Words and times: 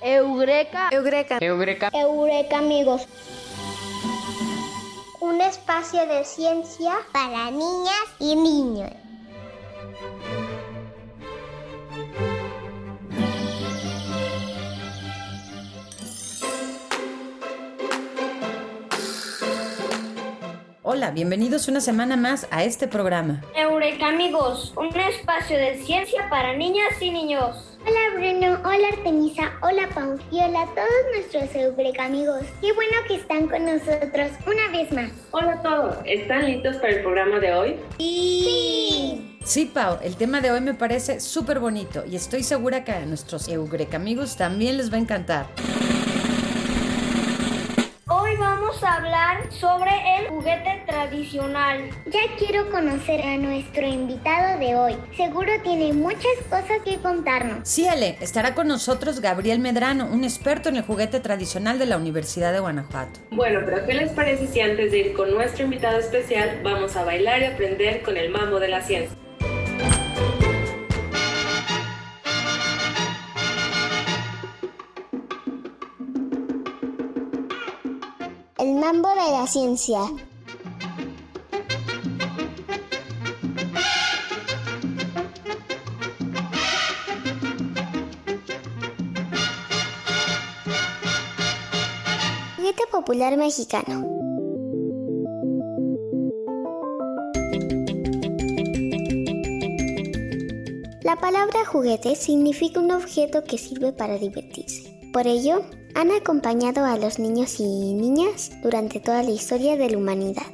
Eureka. 0.00 0.88
Eureka. 0.92 1.38
Eureka. 1.40 1.90
Eureka, 1.92 2.58
amigos. 2.58 3.06
Un 5.20 5.40
espacio 5.40 6.06
de 6.06 6.24
ciencia 6.24 6.96
para 7.12 7.50
niñas 7.50 8.04
y 8.18 8.36
niños. 8.36 8.90
Hola, 20.82 21.10
bienvenidos 21.10 21.66
una 21.68 21.80
semana 21.80 22.16
más 22.16 22.46
a 22.50 22.62
este 22.62 22.86
programa. 22.86 23.42
Eureka 23.56 24.08
amigos, 24.08 24.72
un 24.76 24.94
espacio 24.94 25.58
de 25.58 25.78
ciencia 25.78 26.28
para 26.30 26.56
niñas 26.56 27.00
y 27.00 27.10
niños. 27.10 27.73
Hola 27.86 28.00
Bruno, 28.16 28.58
hola 28.64 28.88
Artemisa, 28.96 29.52
hola 29.60 29.86
Pau 29.94 30.18
y 30.30 30.40
hola 30.40 30.62
a 30.62 30.66
todos 30.74 30.88
nuestros 31.14 31.54
Eureka 31.54 32.06
amigos. 32.06 32.40
Qué 32.62 32.72
bueno 32.72 32.92
que 33.06 33.16
están 33.16 33.46
con 33.46 33.66
nosotros 33.66 34.30
una 34.46 34.70
vez 34.72 34.90
más. 34.90 35.10
Hola 35.32 35.52
a 35.52 35.62
todos, 35.62 35.96
¿están 36.06 36.46
listos 36.46 36.76
para 36.76 36.94
el 36.94 37.02
programa 37.02 37.40
de 37.40 37.52
hoy? 37.52 37.76
Sí. 37.98 39.38
Sí, 39.44 39.66
Pau, 39.66 39.98
el 40.02 40.16
tema 40.16 40.40
de 40.40 40.50
hoy 40.50 40.62
me 40.62 40.72
parece 40.72 41.20
súper 41.20 41.58
bonito 41.58 42.04
y 42.06 42.16
estoy 42.16 42.42
segura 42.42 42.84
que 42.84 42.92
a 42.92 43.04
nuestros 43.04 43.48
Eureka 43.48 43.96
amigos 43.98 44.38
también 44.38 44.78
les 44.78 44.90
va 44.90 44.96
a 44.96 45.00
encantar. 45.00 45.46
Hoy 48.08 48.36
vamos 48.38 48.82
a 48.82 48.94
hablar 48.94 49.52
sobre 49.52 49.90
tradicional. 51.14 51.90
Ya 52.06 52.20
quiero 52.38 52.70
conocer 52.70 53.22
a 53.22 53.36
nuestro 53.36 53.86
invitado 53.86 54.58
de 54.58 54.74
hoy. 54.74 54.96
Seguro 55.16 55.52
tiene 55.62 55.92
muchas 55.92 56.36
cosas 56.50 56.80
que 56.84 56.96
contarnos. 56.98 57.68
Sí, 57.68 57.86
Ale, 57.86 58.16
estará 58.20 58.54
con 58.54 58.66
nosotros 58.66 59.20
Gabriel 59.20 59.60
Medrano, 59.60 60.06
un 60.06 60.24
experto 60.24 60.68
en 60.68 60.76
el 60.76 60.82
juguete 60.82 61.20
tradicional 61.20 61.78
de 61.78 61.86
la 61.86 61.96
Universidad 61.96 62.52
de 62.52 62.60
Guanajuato. 62.60 63.20
Bueno, 63.30 63.60
pero 63.64 63.86
¿qué 63.86 63.94
les 63.94 64.10
parece 64.10 64.48
si 64.48 64.60
antes 64.60 64.90
de 64.90 64.98
ir 64.98 65.12
con 65.14 65.32
nuestro 65.32 65.64
invitado 65.64 65.98
especial 65.98 66.60
vamos 66.64 66.96
a 66.96 67.04
bailar 67.04 67.40
y 67.42 67.44
aprender 67.44 68.02
con 68.02 68.16
el 68.16 68.30
mambo 68.30 68.58
de 68.58 68.68
la 68.68 68.82
ciencia? 68.82 69.16
El 78.58 78.74
mambo 78.74 79.08
de 79.10 79.30
la 79.30 79.46
ciencia. 79.46 80.00
Mexicano. 93.36 94.08
La 101.02 101.16
palabra 101.20 101.64
juguete 101.66 102.16
significa 102.16 102.80
un 102.80 102.90
objeto 102.90 103.44
que 103.44 103.58
sirve 103.58 103.92
para 103.92 104.18
divertirse. 104.18 104.98
Por 105.12 105.26
ello, 105.26 105.62
han 105.94 106.10
acompañado 106.10 106.84
a 106.84 106.96
los 106.96 107.18
niños 107.18 107.60
y 107.60 107.94
niñas 107.94 108.50
durante 108.62 109.00
toda 109.00 109.22
la 109.22 109.30
historia 109.30 109.76
de 109.76 109.90
la 109.90 109.98
humanidad. 109.98 110.53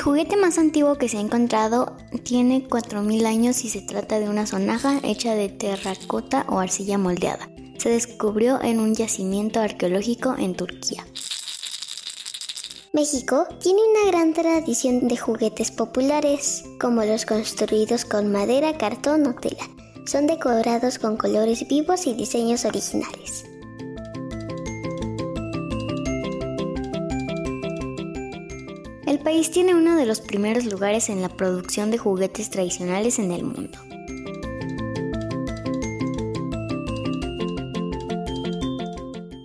El 0.00 0.04
juguete 0.04 0.38
más 0.38 0.56
antiguo 0.56 0.96
que 0.96 1.10
se 1.10 1.18
ha 1.18 1.20
encontrado 1.20 1.94
tiene 2.22 2.66
4.000 2.66 3.26
años 3.26 3.62
y 3.66 3.68
se 3.68 3.82
trata 3.82 4.18
de 4.18 4.30
una 4.30 4.46
sonaja 4.46 4.98
hecha 5.02 5.34
de 5.34 5.50
terracota 5.50 6.46
o 6.48 6.58
arcilla 6.58 6.96
moldeada. 6.96 7.50
Se 7.76 7.90
descubrió 7.90 8.62
en 8.62 8.80
un 8.80 8.94
yacimiento 8.94 9.60
arqueológico 9.60 10.34
en 10.38 10.54
Turquía. 10.54 11.06
México 12.94 13.46
tiene 13.60 13.80
una 13.90 14.10
gran 14.10 14.32
tradición 14.32 15.06
de 15.06 15.18
juguetes 15.18 15.70
populares, 15.70 16.64
como 16.80 17.04
los 17.04 17.26
construidos 17.26 18.06
con 18.06 18.32
madera, 18.32 18.78
cartón 18.78 19.26
o 19.26 19.34
tela. 19.34 19.68
Son 20.06 20.26
decorados 20.26 20.98
con 20.98 21.18
colores 21.18 21.68
vivos 21.68 22.06
y 22.06 22.14
diseños 22.14 22.64
originales. 22.64 23.49
El 29.10 29.18
país 29.18 29.50
tiene 29.50 29.74
uno 29.74 29.96
de 29.96 30.06
los 30.06 30.20
primeros 30.20 30.66
lugares 30.66 31.08
en 31.08 31.20
la 31.20 31.28
producción 31.28 31.90
de 31.90 31.98
juguetes 31.98 32.48
tradicionales 32.48 33.18
en 33.18 33.32
el 33.32 33.42
mundo. 33.42 33.76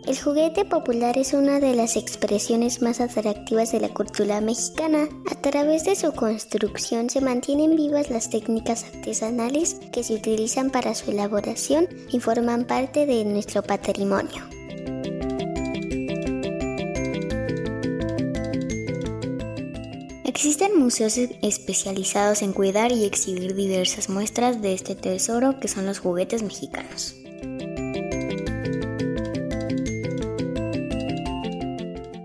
El 0.06 0.20
juguete 0.20 0.66
popular 0.66 1.18
es 1.18 1.34
una 1.34 1.60
de 1.60 1.74
las 1.74 1.98
expresiones 1.98 2.84
más 2.84 3.02
atractivas 3.02 3.72
de 3.72 3.80
la 3.80 3.90
cultura 3.90 4.40
mexicana. 4.40 5.10
A 5.32 5.42
través 5.42 5.86
de 5.86 5.96
su 5.96 6.12
construcción 6.12 7.10
se 7.10 7.22
mantienen 7.22 7.76
vivas 7.76 8.12
las 8.12 8.30
técnicas 8.30 8.84
artesanales 8.84 9.80
que 9.92 10.04
se 10.04 10.14
utilizan 10.14 10.70
para 10.70 10.94
su 10.94 11.10
elaboración 11.10 11.88
y 12.12 12.20
forman 12.20 12.66
parte 12.66 13.08
de 13.08 13.26
nuestro 13.26 13.64
patrimonio. 13.64 14.55
Existen 20.36 20.78
museos 20.78 21.18
especializados 21.42 22.42
en 22.42 22.52
cuidar 22.52 22.92
y 22.92 23.06
exhibir 23.06 23.56
diversas 23.56 24.10
muestras 24.10 24.62
de 24.62 24.74
este 24.74 24.94
tesoro 24.94 25.62
que 25.62 25.70
son 25.70 25.86
los 25.86 26.00
juguetes 26.00 26.44
mexicanos. 26.44 27.16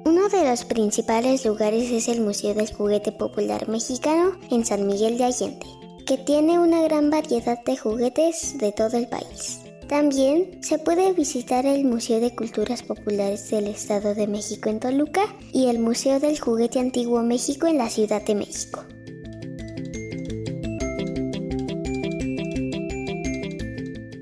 Uno 0.04 0.28
de 0.28 0.50
los 0.50 0.65
principales 0.65 1.44
lugares 1.47 1.88
es 1.93 2.09
el 2.09 2.20
Museo 2.20 2.53
del 2.53 2.75
Juguete 2.75 3.12
Popular 3.12 3.69
Mexicano 3.69 4.32
en 4.50 4.66
San 4.66 4.88
Miguel 4.88 5.16
de 5.16 5.26
Allende, 5.26 5.66
que 6.04 6.19
tiene 6.19 6.59
una 6.59 6.82
gran 6.82 7.10
variedad 7.10 7.62
de 7.65 7.76
juguetes 7.76 8.59
de 8.59 8.72
todo 8.72 8.97
el 8.97 9.06
país. 9.06 9.60
También 9.90 10.62
se 10.62 10.78
puede 10.78 11.12
visitar 11.14 11.66
el 11.66 11.84
Museo 11.84 12.20
de 12.20 12.32
Culturas 12.32 12.84
Populares 12.84 13.50
del 13.50 13.66
Estado 13.66 14.14
de 14.14 14.28
México 14.28 14.68
en 14.68 14.78
Toluca 14.78 15.22
y 15.52 15.66
el 15.66 15.80
Museo 15.80 16.20
del 16.20 16.38
Juguete 16.38 16.78
Antiguo 16.78 17.24
México 17.24 17.66
en 17.66 17.76
la 17.76 17.90
Ciudad 17.90 18.24
de 18.24 18.36
México. 18.36 18.84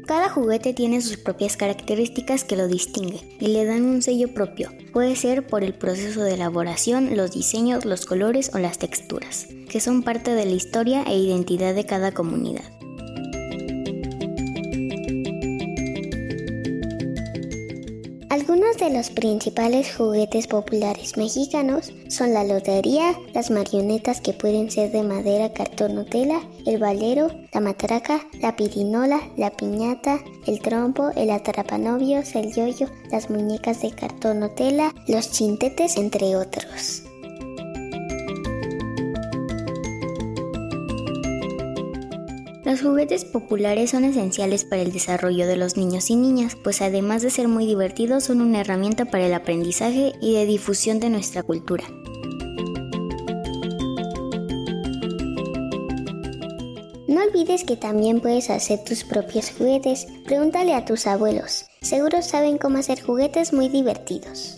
Cada 0.06 0.30
juguete 0.30 0.72
tiene 0.72 1.02
sus 1.02 1.18
propias 1.18 1.58
características 1.58 2.44
que 2.44 2.56
lo 2.56 2.66
distinguen 2.66 3.36
y 3.38 3.48
le 3.48 3.66
dan 3.66 3.84
un 3.84 4.00
sello 4.00 4.32
propio. 4.32 4.70
Puede 4.94 5.16
ser 5.16 5.46
por 5.46 5.64
el 5.64 5.74
proceso 5.74 6.22
de 6.22 6.32
elaboración, 6.32 7.14
los 7.14 7.32
diseños, 7.32 7.84
los 7.84 8.06
colores 8.06 8.52
o 8.54 8.58
las 8.58 8.78
texturas, 8.78 9.48
que 9.68 9.80
son 9.80 10.02
parte 10.02 10.30
de 10.30 10.46
la 10.46 10.52
historia 10.52 11.02
e 11.02 11.18
identidad 11.18 11.74
de 11.74 11.84
cada 11.84 12.12
comunidad. 12.12 12.77
Algunos 18.38 18.76
de 18.76 18.90
los 18.90 19.10
principales 19.10 19.96
juguetes 19.96 20.46
populares 20.46 21.16
mexicanos 21.16 21.92
son 22.08 22.34
la 22.34 22.44
lotería, 22.44 23.18
las 23.34 23.50
marionetas 23.50 24.20
que 24.20 24.32
pueden 24.32 24.70
ser 24.70 24.92
de 24.92 25.02
madera, 25.02 25.52
cartón 25.52 25.98
o 25.98 26.04
tela, 26.04 26.40
el 26.64 26.78
valero, 26.78 27.32
la 27.52 27.60
matraca, 27.60 28.20
la 28.40 28.54
pirinola, 28.54 29.20
la 29.36 29.50
piñata, 29.50 30.20
el 30.46 30.60
trompo, 30.60 31.10
el 31.16 31.30
atrapanovios, 31.30 32.36
el 32.36 32.54
yoyo, 32.54 32.86
las 33.10 33.28
muñecas 33.28 33.82
de 33.82 33.90
cartón 33.90 34.44
o 34.44 34.50
tela, 34.50 34.94
los 35.08 35.32
chintetes, 35.32 35.96
entre 35.96 36.36
otros. 36.36 37.07
Los 42.78 42.86
juguetes 42.86 43.24
populares 43.24 43.90
son 43.90 44.04
esenciales 44.04 44.64
para 44.64 44.82
el 44.82 44.92
desarrollo 44.92 45.48
de 45.48 45.56
los 45.56 45.76
niños 45.76 46.10
y 46.10 46.14
niñas, 46.14 46.54
pues 46.54 46.80
además 46.80 47.22
de 47.22 47.30
ser 47.30 47.48
muy 47.48 47.66
divertidos 47.66 48.22
son 48.22 48.40
una 48.40 48.60
herramienta 48.60 49.04
para 49.04 49.26
el 49.26 49.34
aprendizaje 49.34 50.12
y 50.20 50.34
de 50.34 50.46
difusión 50.46 51.00
de 51.00 51.10
nuestra 51.10 51.42
cultura. 51.42 51.82
No 57.08 57.20
olvides 57.24 57.64
que 57.64 57.76
también 57.76 58.20
puedes 58.20 58.48
hacer 58.48 58.84
tus 58.84 59.02
propios 59.02 59.50
juguetes. 59.50 60.06
Pregúntale 60.24 60.74
a 60.74 60.84
tus 60.84 61.08
abuelos. 61.08 61.64
Seguro 61.80 62.22
saben 62.22 62.58
cómo 62.58 62.78
hacer 62.78 63.02
juguetes 63.02 63.52
muy 63.52 63.68
divertidos. 63.68 64.57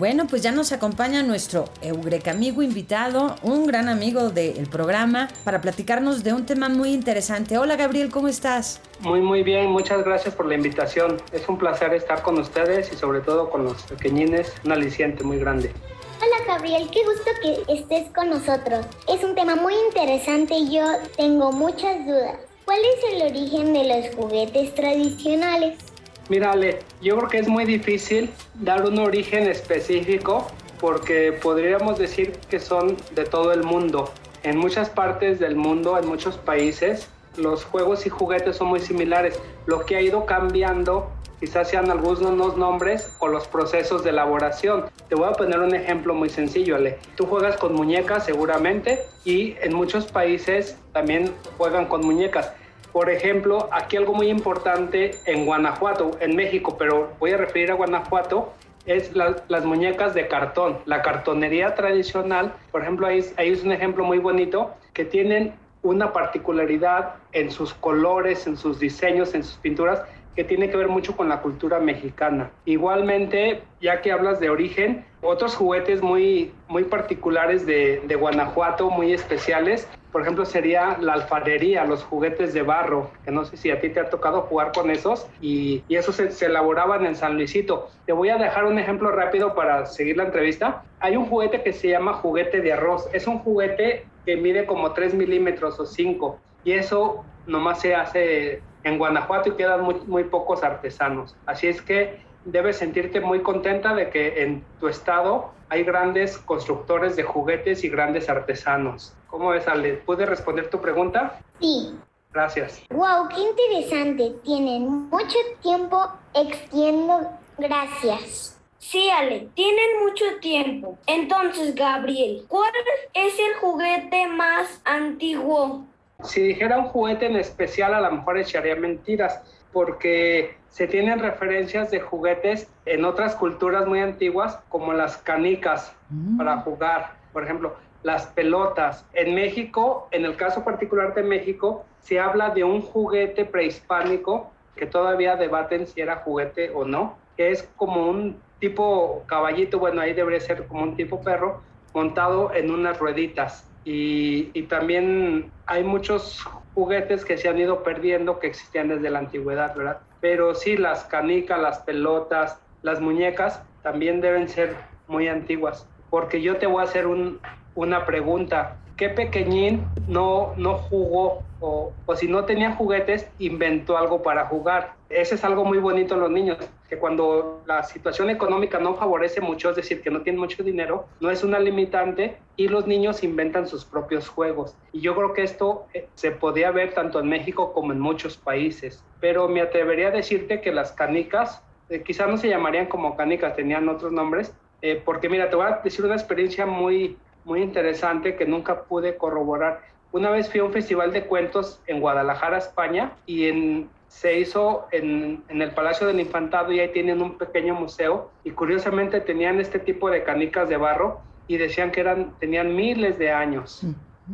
Bueno, 0.00 0.26
pues 0.26 0.40
ya 0.40 0.50
nos 0.50 0.72
acompaña 0.72 1.22
nuestro 1.22 1.66
Eureka 1.82 2.30
amigo 2.30 2.62
invitado, 2.62 3.36
un 3.42 3.66
gran 3.66 3.86
amigo 3.86 4.30
del 4.30 4.66
programa, 4.66 5.28
para 5.44 5.60
platicarnos 5.60 6.24
de 6.24 6.32
un 6.32 6.46
tema 6.46 6.70
muy 6.70 6.94
interesante. 6.94 7.58
Hola 7.58 7.76
Gabriel, 7.76 8.10
¿cómo 8.10 8.26
estás? 8.26 8.80
Muy, 9.00 9.20
muy 9.20 9.42
bien, 9.42 9.66
muchas 9.66 10.02
gracias 10.02 10.34
por 10.34 10.46
la 10.46 10.54
invitación. 10.54 11.18
Es 11.32 11.46
un 11.50 11.58
placer 11.58 11.92
estar 11.92 12.22
con 12.22 12.38
ustedes 12.38 12.90
y 12.90 12.96
sobre 12.96 13.20
todo 13.20 13.50
con 13.50 13.62
los 13.62 13.82
pequeñines, 13.82 14.54
un 14.64 14.72
aliciente 14.72 15.22
muy 15.22 15.38
grande. 15.38 15.70
Hola 16.16 16.46
Gabriel, 16.46 16.88
qué 16.90 17.00
gusto 17.04 17.30
que 17.42 17.74
estés 17.74 18.10
con 18.14 18.30
nosotros. 18.30 18.86
Es 19.06 19.22
un 19.22 19.34
tema 19.34 19.54
muy 19.54 19.74
interesante 19.86 20.54
y 20.54 20.76
yo 20.76 20.86
tengo 21.18 21.52
muchas 21.52 22.06
dudas. 22.06 22.36
¿Cuál 22.64 22.78
es 22.78 23.12
el 23.12 23.36
origen 23.36 23.74
de 23.74 23.84
los 23.84 24.14
juguetes 24.14 24.74
tradicionales? 24.74 25.89
Mira, 26.30 26.52
Ale, 26.52 26.78
yo 27.02 27.16
creo 27.16 27.28
que 27.28 27.38
es 27.38 27.48
muy 27.48 27.64
difícil 27.64 28.30
dar 28.54 28.84
un 28.84 29.00
origen 29.00 29.48
específico 29.48 30.46
porque 30.78 31.32
podríamos 31.32 31.98
decir 31.98 32.38
que 32.48 32.60
son 32.60 32.96
de 33.16 33.24
todo 33.24 33.52
el 33.52 33.64
mundo. 33.64 34.12
En 34.44 34.56
muchas 34.56 34.90
partes 34.90 35.40
del 35.40 35.56
mundo, 35.56 35.98
en 35.98 36.06
muchos 36.06 36.36
países, 36.36 37.08
los 37.36 37.64
juegos 37.64 38.06
y 38.06 38.10
juguetes 38.10 38.54
son 38.54 38.68
muy 38.68 38.78
similares. 38.78 39.40
Lo 39.66 39.84
que 39.84 39.96
ha 39.96 40.02
ido 40.02 40.24
cambiando 40.24 41.10
quizás 41.40 41.68
sean 41.68 41.90
algunos 41.90 42.56
nombres 42.56 43.12
o 43.18 43.26
los 43.26 43.48
procesos 43.48 44.04
de 44.04 44.10
elaboración. 44.10 44.84
Te 45.08 45.16
voy 45.16 45.28
a 45.28 45.32
poner 45.32 45.58
un 45.58 45.74
ejemplo 45.74 46.14
muy 46.14 46.30
sencillo, 46.30 46.76
Ale. 46.76 47.00
Tú 47.16 47.26
juegas 47.26 47.56
con 47.56 47.74
muñecas 47.74 48.24
seguramente 48.24 49.00
y 49.24 49.56
en 49.62 49.74
muchos 49.74 50.06
países 50.06 50.78
también 50.92 51.34
juegan 51.58 51.86
con 51.86 52.02
muñecas. 52.06 52.52
Por 52.92 53.08
ejemplo, 53.08 53.68
aquí 53.72 53.96
algo 53.96 54.14
muy 54.14 54.28
importante 54.28 55.12
en 55.26 55.46
Guanajuato, 55.46 56.10
en 56.20 56.34
México, 56.34 56.76
pero 56.78 57.12
voy 57.20 57.32
a 57.32 57.36
referir 57.36 57.70
a 57.70 57.74
Guanajuato, 57.74 58.52
es 58.86 59.12
las 59.14 59.64
muñecas 59.64 60.14
de 60.14 60.26
cartón. 60.26 60.78
La 60.86 61.02
cartonería 61.02 61.74
tradicional, 61.74 62.52
por 62.72 62.82
ejemplo, 62.82 63.06
ahí, 63.06 63.24
ahí 63.36 63.50
es 63.50 63.62
un 63.62 63.72
ejemplo 63.72 64.04
muy 64.04 64.18
bonito, 64.18 64.74
que 64.92 65.04
tienen 65.04 65.54
una 65.82 66.12
particularidad 66.12 67.14
en 67.32 67.50
sus 67.50 67.72
colores, 67.74 68.46
en 68.46 68.56
sus 68.56 68.80
diseños, 68.80 69.34
en 69.34 69.44
sus 69.44 69.56
pinturas, 69.58 70.02
que 70.34 70.44
tiene 70.44 70.70
que 70.70 70.76
ver 70.76 70.88
mucho 70.88 71.16
con 71.16 71.28
la 71.28 71.40
cultura 71.40 71.78
mexicana. 71.80 72.50
Igualmente, 72.64 73.62
ya 73.80 74.00
que 74.00 74.12
hablas 74.12 74.40
de 74.40 74.50
origen, 74.50 75.04
otros 75.22 75.54
juguetes 75.54 76.02
muy, 76.02 76.52
muy 76.68 76.84
particulares 76.84 77.66
de, 77.66 78.02
de 78.06 78.14
Guanajuato, 78.14 78.90
muy 78.90 79.12
especiales, 79.12 79.88
por 80.12 80.22
ejemplo, 80.22 80.44
sería 80.44 80.96
la 81.00 81.14
alfarería, 81.14 81.84
los 81.84 82.02
juguetes 82.02 82.52
de 82.52 82.62
barro, 82.62 83.10
que 83.24 83.30
no 83.30 83.44
sé 83.44 83.56
si 83.56 83.70
a 83.70 83.80
ti 83.80 83.90
te 83.90 84.00
ha 84.00 84.10
tocado 84.10 84.42
jugar 84.42 84.72
con 84.72 84.90
esos, 84.90 85.26
y, 85.40 85.84
y 85.88 85.96
esos 85.96 86.16
se, 86.16 86.30
se, 86.30 86.46
elaboraban 86.46 87.06
en 87.06 87.14
San 87.14 87.36
Luisito. 87.36 87.88
Te 88.06 88.12
voy 88.12 88.28
a 88.28 88.36
dejar 88.36 88.64
un 88.64 88.78
ejemplo 88.78 89.10
rápido 89.10 89.54
para 89.54 89.86
seguir 89.86 90.16
la 90.16 90.24
entrevista. 90.24 90.82
Hay 90.98 91.16
un 91.16 91.26
juguete 91.26 91.62
que 91.62 91.72
se 91.72 91.88
llama 91.88 92.14
juguete 92.14 92.60
de 92.60 92.72
arroz. 92.72 93.08
Es 93.12 93.26
un 93.26 93.38
juguete 93.38 94.06
que 94.26 94.36
mide 94.36 94.66
como 94.66 94.92
3 94.92 95.14
milímetros 95.14 95.78
o 95.78 95.86
5, 95.86 96.38
y 96.64 96.72
eso 96.72 97.24
nomás 97.46 97.80
se 97.80 97.94
hace 97.94 98.62
en 98.84 98.98
Guanajuato 98.98 99.50
y 99.50 99.52
quedan 99.52 99.82
muy, 99.82 99.96
muy 100.06 100.24
pocos 100.24 100.62
artesanos. 100.62 101.36
Así 101.46 101.68
es 101.68 101.82
que 101.82 102.20
debes 102.44 102.78
sentirte 102.78 103.20
muy 103.20 103.42
contenta 103.42 103.94
de 103.94 104.10
que 104.10 104.42
en 104.42 104.64
tu 104.78 104.88
estado 104.88 105.52
hay 105.68 105.84
grandes 105.84 106.38
constructores 106.38 107.16
de 107.16 107.22
juguetes 107.22 107.84
y 107.84 107.88
grandes 107.88 108.28
artesanos. 108.28 109.14
¿Cómo 109.28 109.50
ves, 109.50 109.68
Ale? 109.68 109.94
¿Pude 109.94 110.26
responder 110.26 110.68
tu 110.70 110.80
pregunta? 110.80 111.40
Sí. 111.60 111.94
Gracias. 112.32 112.82
Wow, 112.90 113.28
qué 113.28 113.40
interesante. 113.40 114.32
Tienen 114.44 115.08
mucho 115.08 115.36
tiempo 115.62 116.08
existiendo. 116.34 117.30
Gracias. 117.58 118.60
Sí, 118.78 119.10
Ale, 119.10 119.48
tienen 119.54 120.00
mucho 120.02 120.24
tiempo. 120.40 120.96
Entonces, 121.06 121.74
Gabriel, 121.74 122.44
¿cuál 122.48 122.70
es 123.12 123.38
el 123.38 123.54
juguete 123.60 124.26
más 124.26 124.80
antiguo? 124.84 125.84
Si 126.24 126.40
dijera 126.40 126.78
un 126.78 126.86
juguete 126.86 127.26
en 127.26 127.36
especial, 127.36 127.94
a 127.94 128.00
lo 128.00 128.10
mejor 128.12 128.38
echaría 128.38 128.76
mentiras, 128.76 129.42
porque 129.72 130.56
se 130.68 130.86
tienen 130.86 131.18
referencias 131.18 131.90
de 131.90 132.00
juguetes 132.00 132.68
en 132.86 133.04
otras 133.04 133.34
culturas 133.34 133.86
muy 133.86 134.00
antiguas, 134.00 134.58
como 134.68 134.92
las 134.92 135.16
canicas 135.16 135.94
mm. 136.10 136.38
para 136.38 136.58
jugar, 136.58 137.14
por 137.32 137.44
ejemplo, 137.44 137.76
las 138.02 138.26
pelotas. 138.26 139.04
En 139.12 139.34
México, 139.34 140.08
en 140.10 140.24
el 140.24 140.36
caso 140.36 140.64
particular 140.64 141.14
de 141.14 141.22
México, 141.22 141.84
se 142.00 142.18
habla 142.18 142.50
de 142.50 142.64
un 142.64 142.80
juguete 142.80 143.44
prehispánico 143.44 144.50
que 144.76 144.86
todavía 144.86 145.36
debaten 145.36 145.86
si 145.86 146.00
era 146.00 146.16
juguete 146.16 146.70
o 146.70 146.84
no, 146.84 147.16
que 147.36 147.50
es 147.50 147.68
como 147.76 148.08
un 148.08 148.40
tipo 148.58 149.22
caballito, 149.26 149.78
bueno, 149.78 150.00
ahí 150.00 150.12
debería 150.12 150.40
ser 150.40 150.66
como 150.66 150.82
un 150.82 150.96
tipo 150.96 151.20
perro, 151.22 151.60
montado 151.92 152.52
en 152.54 152.70
unas 152.70 152.98
rueditas. 152.98 153.66
Y, 153.84 154.50
y, 154.52 154.64
también 154.64 155.50
hay 155.66 155.82
muchos 155.82 156.46
juguetes 156.80 157.26
que 157.26 157.36
se 157.36 157.46
han 157.46 157.58
ido 157.58 157.82
perdiendo 157.82 158.38
que 158.38 158.46
existían 158.46 158.88
desde 158.88 159.10
la 159.10 159.18
antigüedad, 159.18 159.76
¿verdad? 159.76 159.98
Pero 160.22 160.54
sí, 160.54 160.78
las 160.78 161.04
canicas, 161.04 161.60
las 161.60 161.80
pelotas, 161.80 162.58
las 162.80 163.02
muñecas 163.02 163.60
también 163.82 164.22
deben 164.22 164.48
ser 164.48 164.74
muy 165.06 165.28
antiguas. 165.28 165.86
Porque 166.08 166.40
yo 166.40 166.56
te 166.56 166.66
voy 166.66 166.80
a 166.80 166.84
hacer 166.84 167.06
un, 167.06 167.38
una 167.74 168.06
pregunta. 168.06 168.78
¿Qué 168.96 169.10
pequeñín 169.10 169.84
no, 170.08 170.54
no 170.56 170.78
jugó 170.78 171.42
o, 171.60 171.92
o, 172.06 172.16
si 172.16 172.26
no 172.26 172.44
tenía 172.44 172.74
juguetes, 172.74 173.28
inventó 173.38 173.96
algo 173.96 174.22
para 174.22 174.46
jugar? 174.46 174.94
Ese 175.10 175.34
es 175.34 175.44
algo 175.44 175.64
muy 175.64 175.78
bonito 175.78 176.14
en 176.14 176.20
los 176.20 176.30
niños, 176.30 176.58
que 176.88 176.98
cuando 176.98 177.62
la 177.66 177.82
situación 177.82 178.30
económica 178.30 178.78
no 178.78 178.94
favorece 178.94 179.40
mucho, 179.40 179.70
es 179.70 179.76
decir, 179.76 180.02
que 180.02 180.10
no 180.10 180.22
tienen 180.22 180.40
mucho 180.40 180.62
dinero, 180.62 181.06
no 181.20 181.30
es 181.30 181.44
una 181.44 181.58
limitante 181.58 182.38
y 182.56 182.68
los 182.68 182.86
niños 182.86 183.22
inventan 183.22 183.66
sus 183.66 183.84
propios 183.84 184.28
juegos. 184.28 184.76
Y 184.92 185.00
yo 185.00 185.14
creo 185.14 185.32
que 185.32 185.42
esto 185.42 185.86
eh, 185.94 186.08
se 186.14 186.30
podía 186.30 186.70
ver 186.70 186.94
tanto 186.94 187.20
en 187.20 187.28
México 187.28 187.72
como 187.72 187.92
en 187.92 188.00
muchos 188.00 188.36
países. 188.36 189.04
Pero 189.20 189.48
me 189.48 189.60
atrevería 189.60 190.08
a 190.08 190.12
decirte 190.12 190.60
que 190.60 190.72
las 190.72 190.92
canicas, 190.92 191.62
eh, 191.88 192.02
quizás 192.02 192.28
no 192.28 192.36
se 192.36 192.48
llamarían 192.48 192.86
como 192.86 193.16
canicas, 193.16 193.56
tenían 193.56 193.88
otros 193.88 194.12
nombres, 194.12 194.54
eh, 194.82 195.00
porque 195.04 195.28
mira, 195.28 195.50
te 195.50 195.56
voy 195.56 195.66
a 195.66 195.80
decir 195.84 196.04
una 196.04 196.14
experiencia 196.14 196.66
muy, 196.66 197.18
muy 197.44 197.62
interesante 197.62 198.36
que 198.36 198.46
nunca 198.46 198.84
pude 198.84 199.16
corroborar. 199.16 199.82
Una 200.12 200.30
vez 200.30 200.50
fui 200.50 200.60
a 200.60 200.64
un 200.64 200.72
festival 200.72 201.12
de 201.12 201.26
cuentos 201.26 201.80
en 201.86 202.00
Guadalajara, 202.00 202.58
España, 202.58 203.12
y 203.26 203.46
en, 203.46 203.88
se 204.08 204.38
hizo 204.38 204.86
en, 204.90 205.44
en, 205.48 205.62
el 205.62 205.70
Palacio 205.70 206.06
del 206.06 206.18
Infantado 206.18 206.72
y 206.72 206.80
ahí 206.80 206.88
tienen 206.88 207.22
un 207.22 207.38
pequeño 207.38 207.74
museo 207.74 208.30
y 208.42 208.50
curiosamente 208.50 209.20
tenían 209.20 209.60
este 209.60 209.78
tipo 209.78 210.10
de 210.10 210.24
canicas 210.24 210.68
de 210.68 210.76
barro 210.76 211.20
y 211.46 211.56
decían 211.56 211.90
que 211.90 212.00
eran, 212.00 212.32
tenían 212.38 212.74
miles 212.74 213.18
de 213.18 213.30
años. 213.30 213.84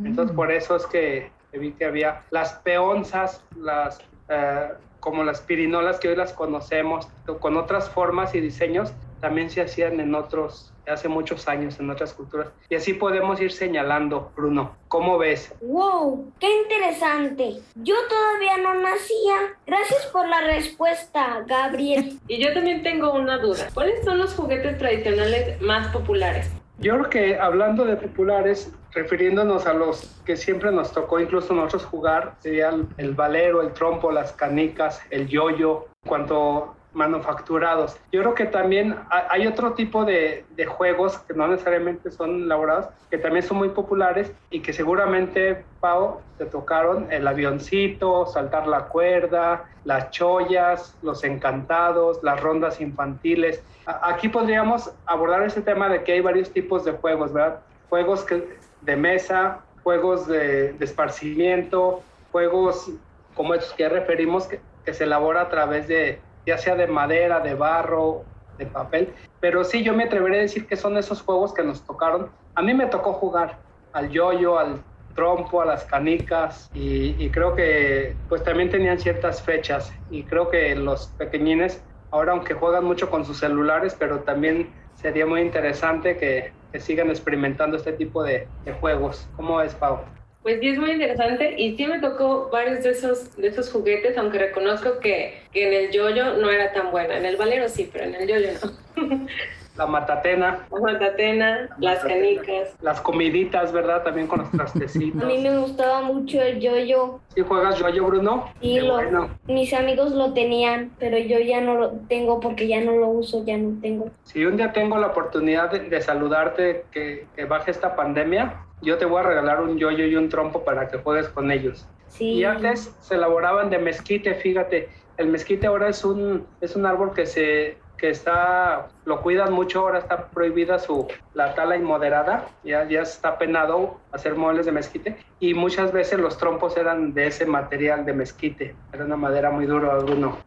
Entonces 0.03 0.35
por 0.35 0.51
eso 0.51 0.75
es 0.75 0.85
que 0.85 1.31
vi 1.53 1.71
que 1.71 1.85
había 1.85 2.21
las 2.29 2.53
peonzas, 2.53 3.43
las, 3.55 3.99
eh, 4.29 4.69
como 4.99 5.23
las 5.23 5.41
pirinolas 5.41 5.99
que 5.99 6.09
hoy 6.09 6.15
las 6.15 6.33
conocemos, 6.33 7.07
con 7.39 7.57
otras 7.57 7.89
formas 7.89 8.35
y 8.35 8.39
diseños, 8.39 8.93
también 9.19 9.49
se 9.49 9.61
hacían 9.61 9.99
en 9.99 10.15
otros, 10.15 10.73
hace 10.87 11.07
muchos 11.07 11.47
años, 11.47 11.79
en 11.79 11.89
otras 11.89 12.13
culturas. 12.13 12.49
Y 12.69 12.75
así 12.75 12.93
podemos 12.93 13.39
ir 13.41 13.51
señalando, 13.51 14.31
Bruno. 14.35 14.75
¿Cómo 14.87 15.17
ves? 15.17 15.53
¡Wow! 15.61 16.31
¡Qué 16.39 16.47
interesante! 16.63 17.57
Yo 17.75 17.95
todavía 18.09 18.57
no 18.57 18.75
nacía. 18.75 19.55
Gracias 19.65 20.05
por 20.07 20.27
la 20.27 20.41
respuesta, 20.41 21.43
Gabriel. 21.47 22.19
y 22.27 22.43
yo 22.43 22.53
también 22.53 22.83
tengo 22.83 23.13
una 23.13 23.37
duda. 23.37 23.67
¿Cuáles 23.73 24.03
son 24.05 24.17
los 24.17 24.33
juguetes 24.33 24.77
tradicionales 24.77 25.61
más 25.61 25.87
populares? 25.89 26.49
Yo 26.79 26.93
creo 26.93 27.09
que 27.09 27.39
hablando 27.39 27.85
de 27.85 27.95
populares, 27.95 28.71
refiriéndonos 28.93 29.65
a 29.65 29.73
los 29.73 30.21
que 30.25 30.37
siempre 30.37 30.71
nos 30.71 30.91
tocó 30.91 31.19
incluso 31.19 31.53
nosotros 31.53 31.85
jugar, 31.85 32.35
serían 32.39 32.87
el 32.97 33.15
valero, 33.15 33.61
el 33.63 33.73
trompo, 33.73 34.11
las 34.11 34.31
canicas, 34.33 35.01
el 35.09 35.27
yoyo, 35.27 35.87
cuanto 36.05 36.76
manufacturados. 36.93 37.97
Yo 38.11 38.21
creo 38.21 38.33
que 38.33 38.45
también 38.45 38.95
hay 39.29 39.45
otro 39.45 39.73
tipo 39.73 40.03
de, 40.05 40.45
de, 40.55 40.65
juegos 40.65 41.19
que 41.19 41.33
no 41.33 41.47
necesariamente 41.47 42.09
son 42.11 42.43
elaborados, 42.43 42.87
que 43.09 43.17
también 43.17 43.45
son 43.45 43.57
muy 43.57 43.69
populares 43.69 44.31
y 44.49 44.61
que 44.61 44.73
seguramente, 44.73 45.63
Pau, 45.79 46.21
te 46.37 46.45
tocaron 46.45 47.07
el 47.11 47.27
avioncito, 47.27 48.25
saltar 48.25 48.67
la 48.67 48.85
cuerda, 48.85 49.65
las 49.83 50.09
chollas, 50.11 50.95
los 51.01 51.23
encantados, 51.23 52.23
las 52.23 52.39
rondas 52.41 52.81
infantiles. 52.81 53.61
Aquí 53.85 54.29
podríamos 54.29 54.91
abordar 55.05 55.43
ese 55.43 55.61
tema 55.61 55.89
de 55.89 56.03
que 56.03 56.13
hay 56.13 56.21
varios 56.21 56.51
tipos 56.51 56.83
de 56.83 56.93
juegos, 56.93 57.31
¿verdad? 57.31 57.59
Juegos 57.89 58.23
que, 58.23 58.57
de 58.81 58.95
mesa, 58.95 59.59
juegos 59.83 60.27
de, 60.27 60.73
de 60.73 60.85
esparcimiento, 60.85 62.01
juegos 62.31 62.91
como 63.35 63.53
estos 63.53 63.73
que 63.73 63.87
referimos, 63.87 64.47
que, 64.47 64.59
que 64.83 64.93
se 64.93 65.03
elabora 65.03 65.41
a 65.41 65.49
través 65.49 65.87
de 65.87 66.19
ya 66.47 66.57
sea 66.57 66.75
de 66.75 66.87
madera, 66.87 67.41
de 67.41 67.53
barro 67.53 68.23
de 68.57 68.65
papel. 68.65 69.13
Pero 69.39 69.63
sí, 69.63 69.83
yo 69.83 69.93
me 69.93 70.05
atreveré 70.05 70.39
a 70.39 70.41
decir 70.41 70.65
que 70.65 70.75
son 70.75 70.97
esos 70.97 71.21
juegos 71.21 71.53
que 71.53 71.63
nos 71.63 71.85
tocaron. 71.85 72.31
A 72.55 72.61
mí 72.61 72.73
me 72.73 72.87
tocó 72.87 73.13
jugar 73.13 73.59
al 73.93 74.09
yoyo, 74.09 74.57
al 74.57 74.81
trompo, 75.13 75.61
a 75.61 75.65
las 75.65 75.83
canicas 75.83 76.69
y, 76.73 77.29
creo 77.29 77.55
que 77.55 78.15
pues 78.29 78.43
también 78.43 78.69
tenían 78.69 78.99
ciertas 78.99 79.41
fechas 79.41 79.91
y 80.11 80.23
creo 80.23 80.49
que 80.49 80.75
los 80.75 81.07
pequeñines 81.17 81.83
ahora 82.11 82.33
aunque 82.33 82.53
juegan 82.53 82.85
mucho 82.85 83.09
con 83.09 83.25
sus 83.25 83.39
celulares, 83.39 83.95
pero 83.97 84.19
también 84.19 84.71
sería 84.93 85.25
muy 85.25 85.41
interesante 85.41 86.17
que, 86.17 86.55
sigan 86.79 87.09
experimentando 87.09 87.75
este 87.75 87.91
tipo 87.93 88.23
de, 88.23 88.47
juegos. 88.79 89.27
¿Cómo 89.35 89.59
es, 89.61 89.73
Pau? 89.73 90.01
Pues 90.47 90.61
sí, 90.61 90.69
es 90.69 90.79
muy 90.79 90.91
interesante 90.91 91.55
y 91.57 91.75
sí 91.75 91.85
me 91.87 91.99
tocó 91.99 92.47
varios 92.49 92.81
de 92.81 92.91
esos, 92.91 93.35
de 93.35 93.49
esos 93.49 93.69
juguetes, 93.69 94.17
aunque 94.17 94.39
reconozco 94.39 94.97
que, 95.01 95.41
que 95.51 95.67
en 95.67 95.73
el 95.73 95.91
yoyo 95.91 96.37
no 96.37 96.49
era 96.49 96.71
tan 96.71 96.89
buena. 96.89 97.17
En 97.17 97.25
el 97.25 97.35
valero 97.35 97.67
sí, 97.67 97.89
pero 97.91 98.05
en 98.05 98.15
el 98.15 98.29
yoyo 98.29 98.47
no. 98.95 99.25
la 99.77 99.87
matatena. 99.87 100.65
La 100.71 100.79
matatena, 100.79 101.69
las 101.79 101.99
canicas. 101.99 102.77
Las 102.79 103.01
comiditas, 103.01 103.73
¿verdad? 103.73 104.03
También 104.03 104.27
con 104.27 104.39
los 104.39 104.49
trastecitos. 104.51 105.21
A 105.21 105.25
mí 105.25 105.37
me 105.39 105.57
gustaba 105.57 106.01
mucho 106.03 106.41
el 106.41 106.61
yoyo. 106.61 107.19
¿Sí 107.35 107.41
juegas 107.41 107.77
yoyo, 107.77 108.05
Bruno? 108.05 108.49
Sí, 108.61 108.79
lo, 108.79 109.29
mis 109.47 109.73
amigos 109.73 110.13
lo 110.13 110.31
tenían, 110.31 110.93
pero 110.97 111.17
yo 111.17 111.39
ya 111.39 111.59
no 111.59 111.75
lo 111.75 111.91
tengo 112.07 112.39
porque 112.39 112.69
ya 112.69 112.79
no 112.79 112.93
lo 112.93 113.09
uso, 113.09 113.43
ya 113.43 113.57
no 113.57 113.81
tengo. 113.81 114.11
Si 114.23 114.45
un 114.45 114.55
día 114.55 114.71
tengo 114.71 114.97
la 114.97 115.07
oportunidad 115.07 115.71
de, 115.71 116.01
saludarte, 116.01 116.85
que, 116.89 117.27
que, 117.35 117.43
baje 117.43 117.71
esta 117.71 117.97
pandemia, 117.97 118.63
yo 118.81 118.97
te 118.97 119.05
voy 119.05 119.19
a 119.19 119.23
regalar 119.23 119.61
un 119.61 119.77
yoyo 119.77 120.05
y 120.05 120.15
un 120.15 120.29
trompo 120.29 120.63
para 120.63 120.87
que 120.87 120.97
juegues 120.97 121.29
con 121.29 121.51
ellos. 121.51 121.87
Sí. 122.07 122.25
Y 122.25 122.43
antes 122.45 122.95
se 123.01 123.15
elaboraban 123.15 123.69
de 123.69 123.79
mezquite, 123.79 124.35
fíjate. 124.35 124.89
El 125.17 125.27
mezquite 125.27 125.67
ahora 125.67 125.89
es 125.89 126.05
un, 126.05 126.45
es 126.61 126.75
un 126.75 126.85
árbol 126.85 127.13
que 127.13 127.25
se 127.25 127.77
que 127.97 128.09
está, 128.09 128.87
lo 129.05 129.21
cuidan 129.21 129.51
mucho, 129.51 129.79
ahora 129.81 129.99
está 129.99 130.27
prohibida 130.27 130.79
su, 130.79 131.07
la 131.33 131.55
tala 131.55 131.75
inmoderada, 131.75 132.47
ya, 132.63 132.87
ya 132.87 133.01
está 133.01 133.37
penado 133.37 133.99
hacer 134.11 134.35
muebles 134.35 134.65
de 134.65 134.71
mezquite 134.71 135.17
y 135.39 135.53
muchas 135.53 135.91
veces 135.91 136.19
los 136.19 136.37
trompos 136.37 136.77
eran 136.77 137.13
de 137.13 137.27
ese 137.27 137.45
material 137.45 138.05
de 138.05 138.13
mezquite, 138.13 138.75
era 138.93 139.05
una 139.05 139.17
madera 139.17 139.49
muy 139.49 139.65
dura 139.65 139.93
alguno. 139.93 140.37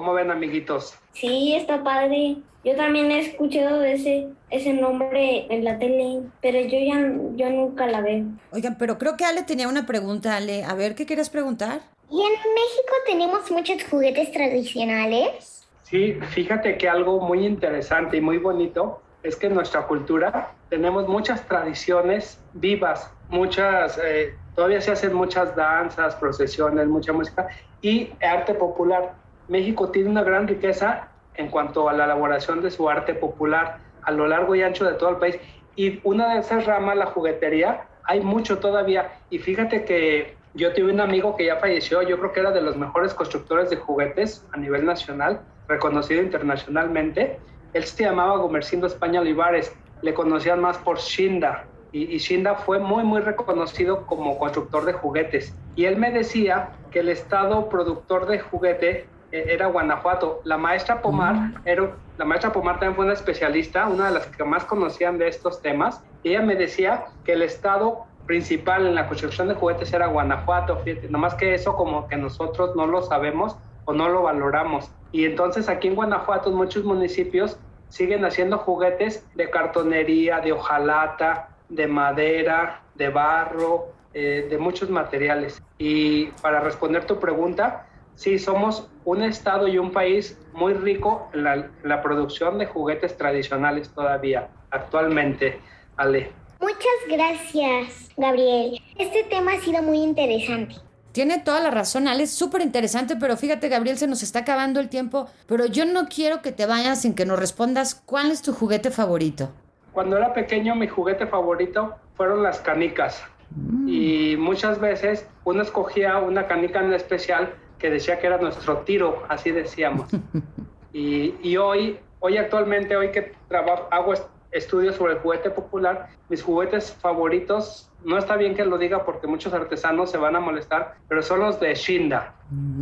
¿Cómo 0.00 0.14
ven 0.14 0.30
amiguitos? 0.30 0.94
Sí, 1.12 1.54
está 1.54 1.84
padre. 1.84 2.38
Yo 2.64 2.74
también 2.74 3.10
he 3.10 3.18
escuchado 3.18 3.84
ese, 3.84 4.28
ese 4.48 4.72
nombre 4.72 5.44
en 5.50 5.62
la 5.62 5.78
tele, 5.78 6.22
pero 6.40 6.58
yo 6.58 6.78
ya 6.78 6.98
yo 7.36 7.50
nunca 7.50 7.86
la 7.86 8.00
veo. 8.00 8.24
Oigan, 8.50 8.78
pero 8.78 8.96
creo 8.96 9.18
que 9.18 9.26
Ale 9.26 9.42
tenía 9.42 9.68
una 9.68 9.84
pregunta, 9.84 10.36
Ale. 10.36 10.64
A 10.64 10.72
ver, 10.72 10.94
¿qué 10.94 11.04
quieres 11.04 11.28
preguntar? 11.28 11.82
¿Y 12.10 12.18
en 12.18 12.32
México 12.32 12.94
tenemos 13.04 13.50
muchos 13.50 13.84
juguetes 13.90 14.32
tradicionales? 14.32 15.68
Sí, 15.82 16.14
fíjate 16.30 16.78
que 16.78 16.88
algo 16.88 17.20
muy 17.20 17.44
interesante 17.44 18.16
y 18.16 18.22
muy 18.22 18.38
bonito 18.38 19.02
es 19.22 19.36
que 19.36 19.48
en 19.48 19.54
nuestra 19.54 19.86
cultura 19.86 20.54
tenemos 20.70 21.08
muchas 21.08 21.46
tradiciones 21.46 22.40
vivas, 22.54 23.12
muchas, 23.28 24.00
eh, 24.02 24.34
todavía 24.54 24.80
se 24.80 24.92
hacen 24.92 25.12
muchas 25.12 25.54
danzas, 25.54 26.14
procesiones, 26.14 26.86
mucha 26.86 27.12
música 27.12 27.48
y 27.82 28.08
arte 28.22 28.54
popular. 28.54 29.19
México 29.50 29.90
tiene 29.90 30.08
una 30.08 30.22
gran 30.22 30.48
riqueza 30.48 31.08
en 31.34 31.48
cuanto 31.48 31.88
a 31.88 31.92
la 31.92 32.04
elaboración 32.04 32.62
de 32.62 32.70
su 32.70 32.88
arte 32.88 33.14
popular 33.14 33.78
a 34.02 34.12
lo 34.12 34.26
largo 34.26 34.54
y 34.54 34.62
ancho 34.62 34.84
de 34.84 34.94
todo 34.94 35.10
el 35.10 35.16
país. 35.16 35.38
Y 35.76 36.00
una 36.04 36.34
de 36.34 36.40
esas 36.40 36.66
ramas, 36.66 36.96
la 36.96 37.06
juguetería, 37.06 37.82
hay 38.04 38.20
mucho 38.20 38.58
todavía. 38.58 39.12
Y 39.28 39.38
fíjate 39.38 39.84
que 39.84 40.36
yo 40.54 40.72
tuve 40.72 40.92
un 40.92 41.00
amigo 41.00 41.36
que 41.36 41.46
ya 41.46 41.56
falleció, 41.56 42.00
yo 42.02 42.18
creo 42.18 42.32
que 42.32 42.40
era 42.40 42.52
de 42.52 42.60
los 42.60 42.76
mejores 42.76 43.12
constructores 43.12 43.70
de 43.70 43.76
juguetes 43.76 44.46
a 44.52 44.56
nivel 44.56 44.84
nacional 44.86 45.40
reconocido 45.68 46.22
internacionalmente. 46.22 47.38
Él 47.72 47.84
se 47.84 48.04
llamaba 48.04 48.36
Gomercindo 48.36 48.86
España 48.86 49.20
Olivares, 49.20 49.72
le 50.02 50.14
conocían 50.14 50.60
más 50.60 50.78
por 50.78 50.98
Shinda, 50.98 51.66
y, 51.92 52.18
Shinda 52.18 52.54
fue 52.54 52.78
muy, 52.78 53.02
muy 53.02 53.20
reconocido 53.20 54.06
como 54.06 54.38
constructor 54.38 54.84
de 54.84 54.92
juguetes. 54.92 55.54
Y 55.74 55.86
él 55.86 55.96
me 55.96 56.12
decía 56.12 56.70
que 56.92 57.00
el 57.00 57.08
estado 57.08 57.68
productor 57.68 58.26
de 58.26 58.38
juguete 58.38 59.06
era 59.32 59.66
Guanajuato. 59.66 60.40
La 60.44 60.56
maestra 60.56 61.00
Pomar, 61.00 61.34
mm. 61.34 61.54
era, 61.64 61.90
la 62.18 62.24
maestra 62.24 62.52
Pomar 62.52 62.74
también 62.74 62.96
fue 62.96 63.04
una 63.04 63.14
especialista, 63.14 63.86
una 63.86 64.06
de 64.06 64.14
las 64.14 64.26
que 64.26 64.44
más 64.44 64.64
conocían 64.64 65.18
de 65.18 65.28
estos 65.28 65.62
temas, 65.62 66.02
y 66.22 66.30
ella 66.30 66.42
me 66.42 66.56
decía 66.56 67.06
que 67.24 67.32
el 67.32 67.42
estado 67.42 68.04
principal 68.26 68.86
en 68.86 68.94
la 68.94 69.08
construcción 69.08 69.48
de 69.48 69.54
juguetes 69.54 69.92
era 69.92 70.06
Guanajuato, 70.06 70.76
fíjate, 70.78 71.08
nomás 71.08 71.34
que 71.34 71.54
eso 71.54 71.74
como 71.76 72.06
que 72.06 72.16
nosotros 72.16 72.76
no 72.76 72.86
lo 72.86 73.02
sabemos 73.02 73.56
o 73.86 73.92
no 73.92 74.08
lo 74.08 74.22
valoramos. 74.22 74.90
Y 75.12 75.24
entonces 75.24 75.68
aquí 75.68 75.88
en 75.88 75.96
Guanajuato, 75.96 76.50
en 76.50 76.56
muchos 76.56 76.84
municipios, 76.84 77.58
siguen 77.88 78.24
haciendo 78.24 78.58
juguetes 78.58 79.26
de 79.34 79.50
cartonería, 79.50 80.40
de 80.40 80.52
hojalata, 80.52 81.48
de 81.68 81.86
madera, 81.86 82.82
de 82.94 83.08
barro, 83.08 83.88
eh, 84.14 84.46
de 84.48 84.58
muchos 84.58 84.90
materiales. 84.90 85.62
Y 85.78 86.26
para 86.42 86.60
responder 86.60 87.06
tu 87.06 87.18
pregunta, 87.18 87.86
sí, 88.14 88.38
somos 88.38 88.88
un 89.04 89.22
estado 89.22 89.68
y 89.68 89.78
un 89.78 89.92
país 89.92 90.38
muy 90.52 90.74
rico 90.74 91.28
en 91.32 91.44
la, 91.44 91.54
en 91.54 91.70
la 91.82 92.02
producción 92.02 92.58
de 92.58 92.66
juguetes 92.66 93.16
tradicionales 93.16 93.90
todavía, 93.90 94.48
actualmente. 94.70 95.60
Ale. 95.96 96.32
Muchas 96.60 97.00
gracias, 97.08 98.10
Gabriel. 98.16 98.80
Este 98.98 99.24
tema 99.24 99.54
ha 99.54 99.60
sido 99.60 99.82
muy 99.82 99.98
interesante. 99.98 100.76
Tiene 101.12 101.40
toda 101.40 101.60
la 101.60 101.70
razón, 101.70 102.06
Ale, 102.06 102.22
es 102.22 102.30
súper 102.32 102.60
interesante, 102.60 103.16
pero 103.16 103.36
fíjate, 103.36 103.68
Gabriel, 103.68 103.98
se 103.98 104.06
nos 104.06 104.22
está 104.22 104.40
acabando 104.40 104.78
el 104.78 104.88
tiempo, 104.88 105.28
pero 105.46 105.66
yo 105.66 105.84
no 105.84 106.06
quiero 106.06 106.40
que 106.40 106.52
te 106.52 106.66
vayas 106.66 107.02
sin 107.02 107.14
que 107.14 107.26
nos 107.26 107.38
respondas 107.38 107.96
cuál 108.06 108.30
es 108.30 108.42
tu 108.42 108.52
juguete 108.52 108.90
favorito. 108.90 109.50
Cuando 109.92 110.16
era 110.16 110.32
pequeño, 110.32 110.76
mi 110.76 110.86
juguete 110.86 111.26
favorito 111.26 111.96
fueron 112.14 112.44
las 112.44 112.60
canicas. 112.60 113.24
Mm. 113.50 113.88
Y 113.88 114.36
muchas 114.36 114.78
veces 114.78 115.26
uno 115.44 115.62
escogía 115.62 116.18
una 116.18 116.46
canica 116.46 116.80
en 116.80 116.92
especial 116.92 117.54
que 117.80 117.90
decía 117.90 118.18
que 118.18 118.26
era 118.26 118.38
nuestro 118.38 118.78
tiro, 118.78 119.24
así 119.28 119.50
decíamos. 119.50 120.08
y, 120.92 121.34
y 121.42 121.56
hoy, 121.56 121.98
hoy 122.20 122.36
actualmente, 122.36 122.96
hoy 122.96 123.10
que 123.10 123.32
trabajo, 123.48 123.88
hago 123.90 124.14
estudios 124.52 124.96
sobre 124.96 125.14
el 125.14 125.18
juguete 125.20 125.50
popular, 125.50 126.08
mis 126.28 126.42
juguetes 126.42 126.92
favoritos, 126.92 127.88
no 128.04 128.18
está 128.18 128.36
bien 128.36 128.54
que 128.54 128.64
lo 128.64 128.78
diga 128.78 129.04
porque 129.04 129.26
muchos 129.26 129.52
artesanos 129.52 130.10
se 130.10 130.18
van 130.18 130.36
a 130.36 130.40
molestar, 130.40 130.96
pero 131.08 131.22
son 131.22 131.40
los 131.40 131.60
de 131.60 131.74
Shinda. 131.74 132.34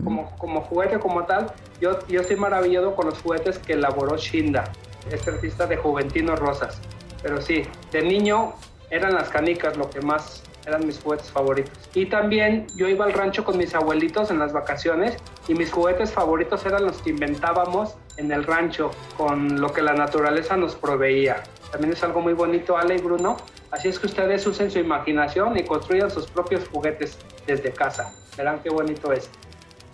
Como, 0.05 0.35
como 0.39 0.63
juguete 0.63 0.99
como 0.99 1.25
tal, 1.25 1.53
yo, 1.81 1.99
yo 2.09 2.21
estoy 2.21 2.37
maravillado 2.37 2.95
con 2.95 3.07
los 3.07 3.21
juguetes 3.21 3.59
que 3.59 3.75
elaboró 3.75 4.17
Shinda, 4.17 4.65
este 5.11 5.31
artista 5.31 5.67
de 5.67 5.77
Juventino 5.77 6.37
Rosas. 6.37 6.81
Pero 7.23 7.41
sí, 7.41 7.65
de 7.93 8.03
niño 8.03 8.55
eran 8.91 9.15
las 9.15 9.29
canicas 9.29 9.77
lo 9.77 9.91
que 9.91 10.01
más 10.01 10.43
eran 10.69 10.87
mis 10.87 11.01
juguetes 11.01 11.31
favoritos. 11.31 11.73
Y 11.95 12.07
también 12.07 12.67
yo 12.77 12.89
iba 12.89 13.05
al 13.05 13.13
rancho 13.13 13.45
con 13.45 13.57
mis 13.57 13.75
abuelitos 13.75 14.31
en 14.31 14.39
las 14.39 14.53
vacaciones 14.53 15.17
y 15.49 15.55
mis 15.55 15.73
juguetes 15.73 16.13
favoritos 16.13 16.65
eran 16.67 16.85
los 16.85 16.99
que 16.99 17.11
inventábamos 17.11 17.97
en 18.17 18.31
el 18.31 18.45
rancho 18.45 18.91
con 19.17 19.61
lo 19.61 19.73
que 19.73 19.83
la 19.83 19.95
naturaleza 19.95 20.57
nos 20.57 20.75
proveía. 20.75 21.43
También 21.73 21.93
es 21.93 22.03
algo 22.03 22.21
muy 22.21 22.35
bonito, 22.35 22.77
Ale 22.77 22.97
y 22.97 22.99
Bruno. 22.99 23.37
Así 23.71 23.89
es 23.89 23.99
que 23.99 24.07
ustedes 24.07 24.47
usen 24.47 24.71
su 24.71 24.79
imaginación 24.79 25.59
y 25.59 25.65
construyan 25.65 26.11
sus 26.11 26.27
propios 26.27 26.69
juguetes 26.69 27.19
desde 27.47 27.73
casa. 27.73 28.15
Verán 28.37 28.61
qué 28.63 28.71
bonito 28.71 29.13
es. 29.13 29.29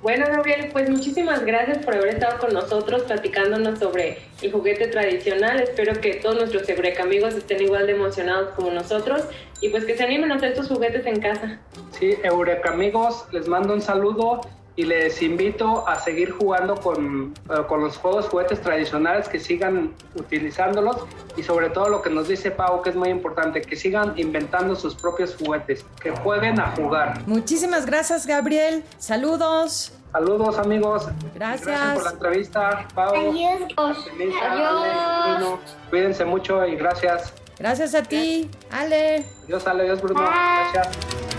Bueno, 0.05 0.27
Gabriel, 0.29 0.69
pues 0.71 0.91
muchísimas 0.91 1.47
gracias 1.47 1.79
por 1.79 1.95
haber 1.95 2.09
estado 2.09 2.39
con 2.39 2.53
nosotros 2.53 3.05
platicándonos 3.05 3.79
sobre 3.79 4.19
el 4.43 4.53
juguete 4.53 4.89
tradicional. 4.89 5.61
Espero 5.61 5.99
que 5.99 6.17
todos 6.17 6.37
nuestros 6.37 6.69
Eureka 6.69 7.05
amigos 7.05 7.33
estén 7.35 7.63
igual 7.63 7.87
de 7.87 7.95
emocionados 7.95 8.51
como 8.51 8.71
nosotros 8.71 9.23
y 9.63 9.71
pues 9.71 9.87
que 9.87 9.97
se 9.97 10.05
animen 10.05 10.31
a 10.31 10.35
hacer 10.35 10.51
estos 10.51 10.69
juguetes 10.69 11.07
en 11.07 11.23
casa. 11.23 11.59
Sí, 11.93 12.17
Eureka 12.23 12.73
amigos, 12.73 13.25
les 13.33 13.49
mando 13.49 13.73
un 13.73 13.81
saludo 13.81 14.43
y 14.77 14.85
les 14.85 15.23
invito 15.23 15.87
a 15.87 15.99
seguir 16.01 16.33
jugando 16.33 16.75
con, 16.75 17.33
eh, 17.49 17.63
con, 17.69 17.83
los 17.83 17.97
juegos 17.97 18.29
juguetes 18.29 18.61
tradicionales, 18.61 19.29
que 19.29 19.39
sigan 19.39 19.93
utilizándolos 20.17 20.97
y 21.37 21.43
sobre 21.43 21.71
todo 21.71 21.89
lo 21.89 22.03
que 22.03 22.11
nos 22.11 22.29
dice 22.29 22.51
Pau, 22.51 22.83
que 22.83 22.91
es 22.91 22.97
muy 22.97 23.09
importante, 23.09 23.63
que 23.63 23.77
sigan 23.77 24.15
inventando 24.17 24.75
sus 24.75 24.95
propios 24.95 25.37
juguetes, 25.37 25.85
que 26.01 26.11
jueguen 26.11 26.61
a 26.61 26.75
jugar. 26.77 27.23
Muchísimas 27.27 27.87
gracias 27.87 28.27
Gabriel, 28.27 28.85
saludos. 28.99 29.93
Saludos 30.13 30.59
amigos. 30.59 31.09
Gracias. 31.35 31.67
Gracias 31.67 31.95
por 31.95 32.05
la 32.05 32.11
entrevista, 32.11 32.89
Pau. 32.95 33.15
Adiós. 33.17 34.09
Adiós. 34.43 35.59
Cuídense 35.91 36.25
mucho 36.25 36.65
y 36.67 36.77
gracias. 36.77 37.33
Gracias 37.59 37.95
a 37.95 38.03
ti, 38.03 38.51
Ale. 38.71 39.25
Adiós 39.45 39.67
Ale, 39.67 39.83
adiós 39.85 40.03
Bruno. 40.03 40.21
Gracias. 40.21 41.34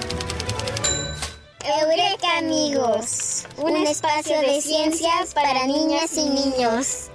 Eureka 1.67 2.37
Amigos, 2.37 3.47
un 3.57 3.75
espacio 3.75 4.39
de 4.39 4.61
ciencias 4.61 5.33
para 5.33 5.65
niñas 5.65 6.15
y 6.15 6.29
niños. 6.29 7.09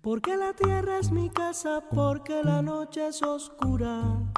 Porque 0.00 0.38
la 0.38 0.54
tierra 0.54 1.00
es 1.00 1.10
mi 1.10 1.28
casa, 1.28 1.82
porque 1.90 2.42
la 2.42 2.62
noche 2.62 3.08
es 3.08 3.22
oscura. 3.22 4.37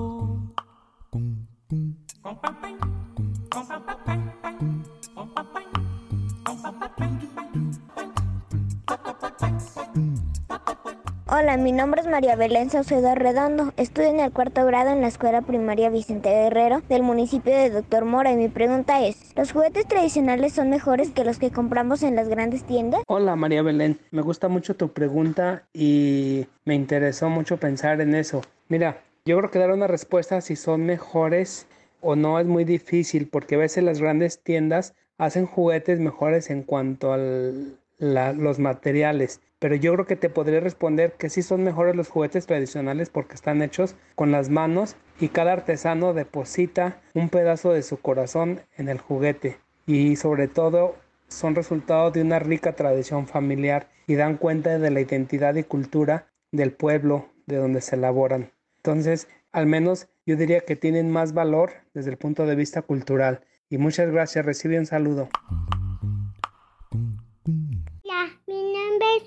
Hola, 11.33 11.55
mi 11.57 11.71
nombre 11.71 12.01
es 12.01 12.07
María 12.07 12.35
Belén 12.35 12.69
Saucedo 12.69 13.15
Redondo. 13.15 13.73
Estudio 13.77 14.09
en 14.09 14.19
el 14.19 14.31
cuarto 14.31 14.65
grado 14.65 14.89
en 14.89 15.01
la 15.01 15.07
escuela 15.07 15.41
primaria 15.41 15.89
Vicente 15.89 16.29
Guerrero 16.29 16.81
del 16.89 17.03
municipio 17.03 17.55
de 17.55 17.69
Doctor 17.69 18.05
Mora 18.05 18.31
y 18.31 18.35
mi 18.35 18.49
pregunta 18.49 19.05
es, 19.05 19.33
¿los 19.35 19.53
juguetes 19.53 19.87
tradicionales 19.87 20.53
son 20.53 20.69
mejores 20.69 21.11
que 21.11 21.23
los 21.23 21.39
que 21.39 21.51
compramos 21.51 22.03
en 22.03 22.15
las 22.15 22.27
grandes 22.27 22.63
tiendas? 22.63 23.03
Hola 23.07 23.35
María 23.37 23.61
Belén, 23.61 23.97
me 24.11 24.21
gusta 24.21 24.49
mucho 24.49 24.75
tu 24.75 24.89
pregunta 24.91 25.63
y 25.73 26.47
me 26.65 26.75
interesó 26.75 27.29
mucho 27.29 27.57
pensar 27.57 28.01
en 28.01 28.13
eso. 28.13 28.41
Mira, 28.67 29.01
yo 29.23 29.37
creo 29.37 29.51
que 29.51 29.59
dar 29.59 29.71
una 29.71 29.87
respuesta 29.87 30.41
si 30.41 30.55
son 30.55 30.85
mejores 30.85 31.67
o 32.01 32.15
no 32.15 32.39
es 32.39 32.45
muy 32.45 32.65
difícil 32.65 33.27
porque 33.27 33.55
a 33.55 33.59
veces 33.59 33.83
las 33.83 34.01
grandes 34.01 34.43
tiendas 34.43 34.93
hacen 35.17 35.45
juguetes 35.45 35.99
mejores 35.99 36.49
en 36.49 36.63
cuanto 36.63 37.13
a 37.13 37.17
los 37.17 38.59
materiales 38.59 39.41
pero 39.61 39.75
yo 39.75 39.93
creo 39.93 40.07
que 40.07 40.15
te 40.15 40.29
podría 40.29 40.59
responder 40.59 41.13
que 41.13 41.29
sí 41.29 41.43
son 41.43 41.63
mejores 41.63 41.95
los 41.95 42.09
juguetes 42.09 42.47
tradicionales 42.47 43.11
porque 43.11 43.35
están 43.35 43.61
hechos 43.61 43.95
con 44.15 44.31
las 44.31 44.49
manos 44.49 44.95
y 45.19 45.27
cada 45.27 45.53
artesano 45.53 46.15
deposita 46.15 46.99
un 47.13 47.29
pedazo 47.29 47.71
de 47.71 47.83
su 47.83 47.97
corazón 47.97 48.61
en 48.75 48.89
el 48.89 48.97
juguete 48.97 49.59
y 49.85 50.15
sobre 50.15 50.47
todo 50.47 50.95
son 51.27 51.53
resultado 51.53 52.09
de 52.09 52.23
una 52.23 52.39
rica 52.39 52.73
tradición 52.73 53.27
familiar 53.27 53.87
y 54.07 54.15
dan 54.15 54.37
cuenta 54.37 54.79
de 54.79 54.89
la 54.89 54.99
identidad 54.99 55.53
y 55.53 55.63
cultura 55.63 56.25
del 56.51 56.71
pueblo 56.71 57.27
de 57.45 57.57
donde 57.57 57.81
se 57.81 57.97
elaboran. 57.97 58.49
Entonces, 58.77 59.27
al 59.51 59.67
menos 59.67 60.07
yo 60.25 60.35
diría 60.35 60.61
que 60.61 60.75
tienen 60.75 61.11
más 61.11 61.33
valor 61.33 61.71
desde 61.93 62.11
el 62.11 62.17
punto 62.17 62.45
de 62.45 62.55
vista 62.55 62.81
cultural. 62.81 63.45
Y 63.69 63.77
muchas 63.77 64.11
gracias, 64.11 64.45
recibe 64.45 64.79
un 64.79 64.85
saludo. 64.85 65.29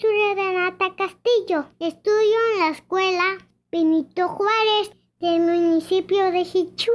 soy 0.01 0.35
Renata 0.35 0.95
Castillo. 0.97 1.67
Estudio 1.79 2.37
en 2.53 2.61
la 2.61 2.69
escuela 2.71 3.39
Benito 3.71 4.29
Juárez 4.29 4.91
del 5.21 5.41
municipio 5.41 6.31
de 6.31 6.41
Hichu. 6.41 6.93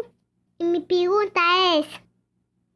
Y 0.57 0.65
mi 0.65 0.81
pregunta 0.81 1.41
es, 1.77 1.87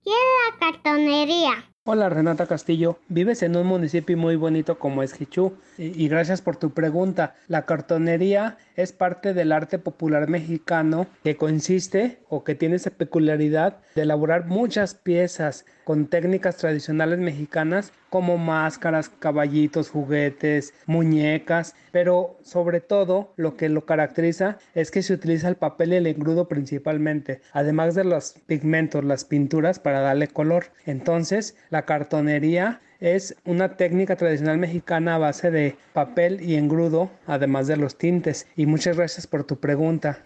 ¿qué 0.04 0.12
es 0.12 0.52
la 0.52 0.60
cartonería? 0.60 1.73
Hola 1.86 2.08
Renata 2.08 2.48
Castillo, 2.48 2.98
vives 3.10 3.44
en 3.44 3.58
un 3.58 3.68
municipio 3.68 4.16
muy 4.16 4.38
bonito 4.38 4.80
como 4.80 5.04
es 5.04 5.20
Hichú 5.20 5.58
y 5.78 6.08
gracias 6.08 6.42
por 6.42 6.56
tu 6.56 6.70
pregunta. 6.70 7.36
La 7.50 7.66
cartonería 7.66 8.58
es 8.78 8.94
parte 8.94 9.34
del 9.34 9.52
arte 9.52 9.80
popular 9.80 10.30
mexicano 10.30 11.08
que 11.26 11.36
consiste 11.36 12.20
o 12.30 12.46
que 12.46 12.56
tiene 12.56 12.78
esa 12.78 12.92
peculiaridad 12.92 13.80
de 13.96 14.04
elaborar 14.04 14.46
muchas 14.46 14.96
piezas 14.96 15.66
con 15.84 16.08
técnicas 16.08 16.56
tradicionales 16.56 17.20
mexicanas 17.20 17.92
como 18.14 18.38
máscaras, 18.38 19.10
caballitos, 19.10 19.90
juguetes, 19.90 20.76
muñecas, 20.86 21.74
pero 21.92 22.38
sobre 22.44 22.80
todo 22.80 23.34
lo 23.38 23.58
que 23.58 23.70
lo 23.70 23.88
caracteriza 23.88 24.60
es 24.76 24.92
que 24.92 25.02
se 25.02 25.14
utiliza 25.14 25.48
el 25.48 25.56
papel 25.56 25.94
y 25.94 25.96
el 25.96 26.06
engrudo 26.06 26.48
principalmente, 26.48 27.42
además 27.54 27.96
de 27.96 28.04
los 28.04 28.36
pigmentos, 28.46 29.04
las 29.04 29.26
pinturas 29.26 29.80
para 29.80 30.02
darle 30.02 30.28
color. 30.28 30.66
Entonces, 30.86 31.58
la 31.72 31.86
cartonería 31.86 32.82
es 33.00 33.36
una 33.46 33.78
técnica 33.78 34.16
tradicional 34.16 34.60
mexicana 34.60 35.16
a 35.16 35.18
base 35.18 35.50
de 35.50 35.76
papel 35.94 36.40
y 36.40 36.54
engrudo, 36.54 37.10
además 37.26 37.66
de 37.66 37.78
los 37.78 37.98
tintes. 37.98 38.46
Y 38.56 38.68
muchas 38.68 38.96
gracias 38.96 39.26
por 39.26 39.44
tu 39.44 39.60
pregunta. 39.60 40.22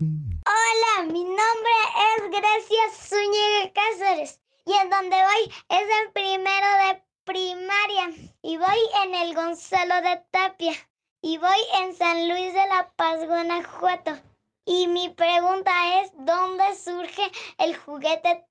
Hola, 0.00 1.12
mi 1.12 1.24
nombre 1.24 1.76
es 2.16 2.22
Grecia 2.30 2.84
Zúñiga 2.90 3.74
Cáceres 3.74 4.40
y 4.68 4.72
en 4.74 4.90
donde 4.90 5.16
voy 5.16 5.54
es 5.70 5.86
el 6.02 6.12
primero 6.12 6.66
de 6.84 7.02
primaria 7.24 8.10
y 8.42 8.58
voy 8.58 8.78
en 9.02 9.14
el 9.14 9.34
Gonzalo 9.34 10.02
de 10.02 10.22
Tapia 10.30 10.74
y 11.22 11.38
voy 11.38 11.56
en 11.80 11.94
San 11.94 12.28
Luis 12.28 12.52
de 12.52 12.66
la 12.66 12.92
Paz, 12.94 13.26
Guanajuato. 13.26 14.18
Y 14.66 14.86
mi 14.88 15.08
pregunta 15.08 16.02
es, 16.02 16.12
¿dónde 16.18 16.74
surge 16.76 17.32
el 17.56 17.78
juguete 17.78 18.44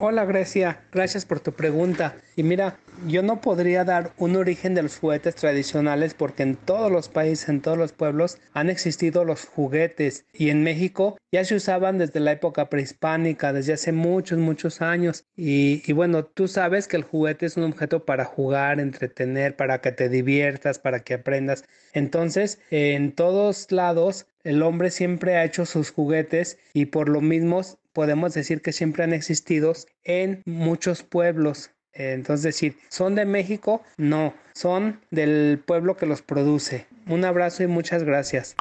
Hola 0.00 0.24
Grecia, 0.24 0.80
gracias 0.90 1.24
por 1.24 1.38
tu 1.38 1.52
pregunta. 1.52 2.16
Y 2.34 2.42
mira, 2.42 2.78
yo 3.06 3.22
no 3.22 3.40
podría 3.40 3.84
dar 3.84 4.12
un 4.16 4.34
origen 4.34 4.74
de 4.74 4.82
los 4.82 4.98
juguetes 4.98 5.36
tradicionales 5.36 6.14
porque 6.14 6.42
en 6.42 6.56
todos 6.56 6.90
los 6.90 7.08
países, 7.08 7.48
en 7.48 7.60
todos 7.60 7.78
los 7.78 7.92
pueblos 7.92 8.38
han 8.54 8.70
existido 8.70 9.24
los 9.24 9.44
juguetes 9.44 10.24
y 10.32 10.50
en 10.50 10.64
México 10.64 11.16
ya 11.30 11.44
se 11.44 11.54
usaban 11.54 11.98
desde 11.98 12.18
la 12.18 12.32
época 12.32 12.68
prehispánica, 12.68 13.52
desde 13.52 13.74
hace 13.74 13.92
muchos, 13.92 14.38
muchos 14.38 14.82
años. 14.82 15.24
Y, 15.36 15.82
y 15.86 15.92
bueno, 15.92 16.24
tú 16.24 16.48
sabes 16.48 16.88
que 16.88 16.96
el 16.96 17.04
juguete 17.04 17.46
es 17.46 17.56
un 17.56 17.64
objeto 17.64 18.04
para 18.04 18.24
jugar, 18.24 18.80
entretener, 18.80 19.54
para 19.54 19.80
que 19.80 19.92
te 19.92 20.08
diviertas, 20.08 20.80
para 20.80 21.00
que 21.00 21.14
aprendas. 21.14 21.64
Entonces, 21.92 22.60
en 22.70 23.12
todos 23.12 23.70
lados, 23.70 24.26
el 24.42 24.62
hombre 24.62 24.90
siempre 24.90 25.36
ha 25.36 25.44
hecho 25.44 25.66
sus 25.66 25.90
juguetes 25.90 26.58
y 26.72 26.86
por 26.86 27.08
lo 27.08 27.20
mismo 27.20 27.62
podemos 27.98 28.32
decir 28.32 28.62
que 28.62 28.70
siempre 28.70 29.02
han 29.02 29.12
existido 29.12 29.72
en 30.04 30.42
muchos 30.46 31.02
pueblos. 31.02 31.72
Entonces 31.92 32.44
decir, 32.44 32.76
¿son 32.90 33.16
de 33.16 33.24
México? 33.24 33.82
No, 33.96 34.34
son 34.52 35.00
del 35.10 35.60
pueblo 35.66 35.96
que 35.96 36.06
los 36.06 36.22
produce. 36.22 36.86
Un 37.08 37.24
abrazo 37.24 37.64
y 37.64 37.66
muchas 37.66 38.04
gracias. 38.04 38.54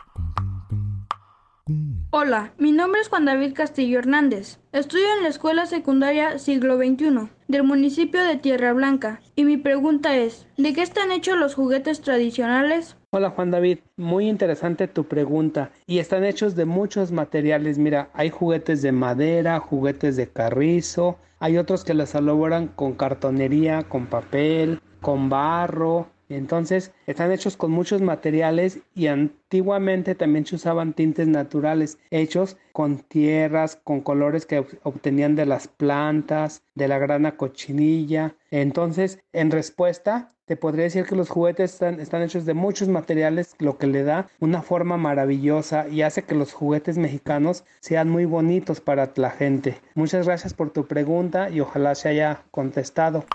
Hola, 2.20 2.52
mi 2.58 2.72
nombre 2.72 3.00
es 3.00 3.10
Juan 3.10 3.26
David 3.26 3.54
Castillo 3.54 4.00
Hernández. 4.00 4.58
Estudio 4.72 5.06
en 5.18 5.22
la 5.22 5.30
Escuela 5.30 5.68
Secundaria 5.68 6.40
Siglo 6.40 6.76
XXI 6.78 7.30
del 7.48 7.62
municipio 7.62 8.24
de 8.24 8.38
Tierra 8.38 8.74
Blanca 8.74 9.22
y 9.36 9.46
mi 9.46 9.58
pregunta 9.58 10.18
es, 10.18 10.48
¿de 10.58 10.74
qué 10.74 10.82
están 10.82 11.12
hechos 11.12 11.38
los 11.38 11.54
juguetes 11.54 12.02
tradicionales? 12.02 12.98
Hola 13.12 13.30
Juan 13.30 13.52
David, 13.52 13.82
muy 13.98 14.28
interesante 14.28 14.88
tu 14.88 15.04
pregunta 15.04 15.70
y 15.86 16.00
están 16.00 16.24
hechos 16.24 16.56
de 16.56 16.66
muchos 16.66 17.12
materiales. 17.12 17.78
Mira, 17.78 18.10
hay 18.16 18.32
juguetes 18.32 18.82
de 18.82 18.94
madera, 18.94 19.60
juguetes 19.60 20.16
de 20.16 20.28
carrizo, 20.28 21.20
hay 21.38 21.60
otros 21.60 21.84
que 21.84 21.94
los 21.94 22.16
elaboran 22.16 22.70
con 22.70 22.94
cartonería, 22.94 23.84
con 23.84 24.08
papel, 24.08 24.80
con 25.02 25.30
barro, 25.30 26.08
entonces 26.30 26.92
están 27.06 27.32
hechos 27.32 27.58
con 27.58 27.72
muchos 27.72 28.02
materiales 28.02 28.80
y 28.96 29.08
antiguamente 29.08 30.16
también 30.16 30.46
se 30.46 30.56
usaban 30.56 30.94
tintes 30.94 31.28
naturales 31.28 31.98
hechos 32.12 32.58
con 32.74 33.00
tierras, 33.00 33.80
con 33.84 34.02
colores 34.02 34.46
que 34.46 34.66
obtenían 34.84 35.36
de 35.36 35.46
las 35.46 35.68
plantas, 35.68 36.62
de 36.76 36.88
la 36.88 37.00
grana 37.00 37.38
cochinilla. 37.38 38.36
Entonces, 38.52 39.20
en 39.34 39.52
respuesta, 39.52 40.30
te 40.46 40.56
podría 40.56 40.86
decir 40.86 41.06
que 41.06 41.16
los 41.16 41.30
juguetes 41.30 41.74
están, 41.74 42.00
están 42.00 42.22
hechos 42.22 42.46
de 42.46 42.54
muchos 42.54 42.88
materiales, 42.88 43.56
lo 43.60 43.78
que 43.78 43.88
le 43.88 44.04
da 44.04 44.28
una 44.40 44.62
forma 44.62 44.96
maravillosa 44.96 45.88
y 45.90 46.04
hace 46.04 46.24
que 46.24 46.36
los 46.36 46.54
juguetes 46.54 46.98
mexicanos 46.98 47.66
sean 47.82 48.10
muy 48.10 48.26
bonitos 48.26 48.80
para 48.80 49.12
la 49.16 49.30
gente. 49.30 49.78
Muchas 49.96 50.26
gracias 50.26 50.54
por 50.54 50.70
tu 50.70 50.86
pregunta 50.88 51.50
y 51.50 51.60
ojalá 51.60 51.96
se 51.96 52.10
haya 52.10 52.44
contestado. 52.52 53.26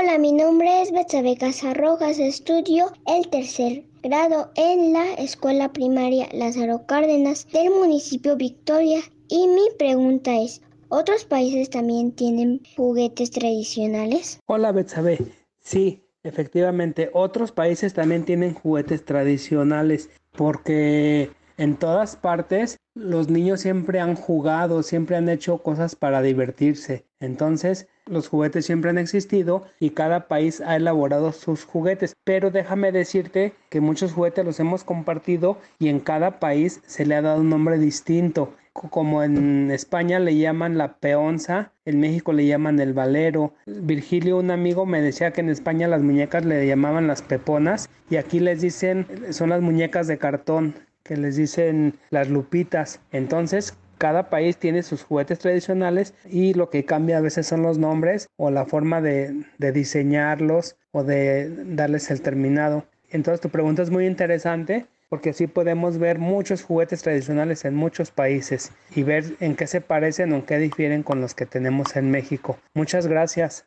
Hola, 0.00 0.16
mi 0.16 0.30
nombre 0.30 0.80
es 0.82 0.92
Betsabe 0.92 1.36
Casarrojas, 1.36 2.20
estudio 2.20 2.92
el 3.06 3.28
tercer 3.30 3.82
grado 4.00 4.52
en 4.54 4.92
la 4.92 5.14
escuela 5.14 5.72
primaria 5.72 6.28
Lázaro 6.32 6.86
Cárdenas 6.86 7.48
del 7.48 7.70
municipio 7.70 8.36
Victoria 8.36 9.00
y 9.28 9.48
mi 9.48 9.64
pregunta 9.76 10.36
es, 10.40 10.62
¿otros 10.88 11.24
países 11.24 11.68
también 11.70 12.12
tienen 12.12 12.60
juguetes 12.76 13.32
tradicionales? 13.32 14.38
Hola 14.46 14.70
Betsabe, 14.70 15.18
sí, 15.58 16.04
efectivamente, 16.22 17.10
otros 17.12 17.50
países 17.50 17.92
también 17.92 18.24
tienen 18.24 18.54
juguetes 18.54 19.04
tradicionales 19.04 20.10
porque 20.30 21.32
en 21.56 21.76
todas 21.76 22.14
partes 22.14 22.76
los 22.98 23.28
niños 23.28 23.60
siempre 23.60 24.00
han 24.00 24.16
jugado, 24.16 24.82
siempre 24.82 25.16
han 25.16 25.28
hecho 25.28 25.58
cosas 25.58 25.94
para 25.94 26.20
divertirse. 26.20 27.04
Entonces, 27.20 27.86
los 28.06 28.26
juguetes 28.26 28.66
siempre 28.66 28.90
han 28.90 28.98
existido 28.98 29.64
y 29.78 29.90
cada 29.90 30.26
país 30.26 30.60
ha 30.60 30.74
elaborado 30.74 31.32
sus 31.32 31.64
juguetes. 31.64 32.16
Pero 32.24 32.50
déjame 32.50 32.90
decirte 32.90 33.52
que 33.70 33.80
muchos 33.80 34.12
juguetes 34.12 34.44
los 34.44 34.58
hemos 34.58 34.82
compartido 34.82 35.58
y 35.78 35.88
en 35.88 36.00
cada 36.00 36.40
país 36.40 36.80
se 36.86 37.06
le 37.06 37.14
ha 37.14 37.22
dado 37.22 37.40
un 37.40 37.50
nombre 37.50 37.78
distinto. 37.78 38.52
Como 38.72 39.22
en 39.22 39.70
España 39.70 40.18
le 40.18 40.36
llaman 40.36 40.78
la 40.78 40.98
peonza, 40.98 41.72
en 41.84 42.00
México 42.00 42.32
le 42.32 42.46
llaman 42.46 42.80
el 42.80 42.94
valero. 42.94 43.54
Virgilio, 43.66 44.38
un 44.38 44.50
amigo, 44.50 44.86
me 44.86 45.02
decía 45.02 45.32
que 45.32 45.40
en 45.40 45.50
España 45.50 45.88
las 45.88 46.02
muñecas 46.02 46.44
le 46.44 46.66
llamaban 46.66 47.06
las 47.06 47.22
peponas 47.22 47.88
y 48.10 48.16
aquí 48.16 48.40
les 48.40 48.60
dicen, 48.60 49.06
son 49.30 49.50
las 49.50 49.62
muñecas 49.62 50.06
de 50.06 50.18
cartón 50.18 50.74
que 51.08 51.16
les 51.16 51.36
dicen 51.36 51.94
las 52.10 52.28
lupitas. 52.28 53.00
Entonces, 53.12 53.74
cada 53.96 54.28
país 54.28 54.58
tiene 54.58 54.82
sus 54.82 55.02
juguetes 55.02 55.38
tradicionales 55.38 56.14
y 56.26 56.52
lo 56.52 56.68
que 56.68 56.84
cambia 56.84 57.16
a 57.16 57.22
veces 57.22 57.46
son 57.46 57.62
los 57.62 57.78
nombres 57.78 58.28
o 58.36 58.50
la 58.50 58.66
forma 58.66 59.00
de, 59.00 59.44
diseñarlos 59.58 60.76
o 60.92 61.02
de 61.02 61.50
darles 61.74 62.10
el 62.10 62.20
terminado. 62.20 62.84
Entonces 63.10 63.40
tu 63.40 63.48
pregunta 63.48 63.82
es 63.82 63.90
muy 63.90 64.06
interesante 64.06 64.86
porque 65.08 65.30
así 65.30 65.46
podemos 65.46 65.96
ver 65.96 66.18
muchos 66.18 66.62
juguetes 66.62 67.02
tradicionales 67.02 67.64
en 67.64 67.74
muchos 67.74 68.10
países 68.10 68.70
y 68.94 69.02
ver 69.02 69.24
en 69.40 69.56
qué 69.56 69.66
se 69.66 69.80
parecen 69.80 70.32
o 70.32 70.36
en 70.36 70.42
qué 70.42 70.58
difieren 70.58 71.02
con 71.02 71.22
los 71.22 71.34
que 71.34 71.46
tenemos 71.46 71.96
en 71.96 72.10
México. 72.10 72.58
Muchas 72.74 73.06
gracias. 73.06 73.66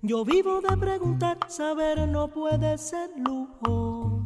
Yo 0.00 0.24
vivo 0.24 0.60
de 0.60 0.76
preguntar, 0.76 1.38
saber 1.48 2.08
no 2.08 2.28
puede 2.28 2.78
ser 2.78 3.10
lujo. 3.16 4.22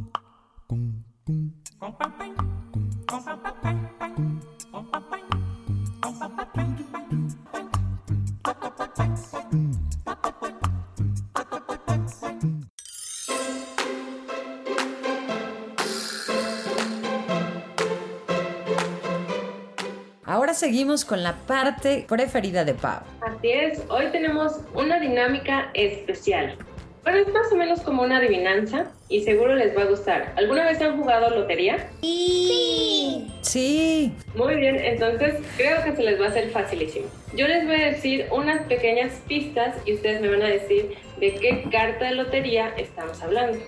Ahora 20.24 20.54
seguimos 20.54 21.04
con 21.04 21.22
la 21.22 21.34
parte 21.34 22.04
preferida 22.08 22.64
de 22.64 22.74
Pau. 22.74 23.15
Así 23.46 23.52
es, 23.52 23.82
hoy 23.90 24.06
tenemos 24.10 24.58
una 24.74 24.98
dinámica 24.98 25.70
especial. 25.74 26.56
Bueno, 27.04 27.18
es 27.18 27.32
más 27.32 27.52
o 27.52 27.54
menos 27.54 27.80
como 27.80 28.02
una 28.02 28.16
adivinanza 28.16 28.90
y 29.08 29.22
seguro 29.22 29.54
les 29.54 29.76
va 29.76 29.82
a 29.82 29.84
gustar. 29.84 30.32
¿Alguna 30.34 30.64
vez 30.64 30.82
han 30.82 31.00
jugado 31.00 31.30
lotería? 31.30 31.88
Sí. 32.00 33.30
Sí. 33.42 34.12
Muy 34.34 34.56
bien, 34.56 34.74
entonces 34.80 35.36
creo 35.56 35.84
que 35.84 35.94
se 35.94 36.02
les 36.02 36.20
va 36.20 36.24
a 36.26 36.28
hacer 36.30 36.50
facilísimo. 36.50 37.06
Yo 37.36 37.46
les 37.46 37.64
voy 37.64 37.76
a 37.76 37.92
decir 37.92 38.26
unas 38.32 38.62
pequeñas 38.64 39.12
pistas 39.28 39.76
y 39.84 39.94
ustedes 39.94 40.20
me 40.20 40.28
van 40.28 40.42
a 40.42 40.48
decir 40.48 40.96
de 41.20 41.34
qué 41.36 41.68
carta 41.70 42.06
de 42.06 42.16
lotería 42.16 42.74
estamos 42.76 43.22
hablando. 43.22 43.60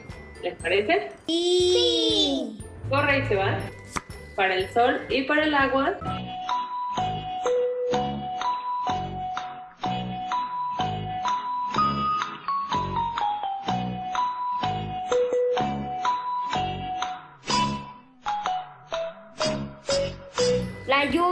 ¿Les 0.42 0.56
parece? 0.56 1.12
Sí. 1.28 2.58
Corre 2.90 3.20
y 3.20 3.26
se 3.28 3.36
va. 3.36 3.56
Para 4.34 4.56
el 4.56 4.68
sol 4.70 4.98
y 5.08 5.22
para 5.22 5.44
el 5.44 5.54
agua. 5.54 5.96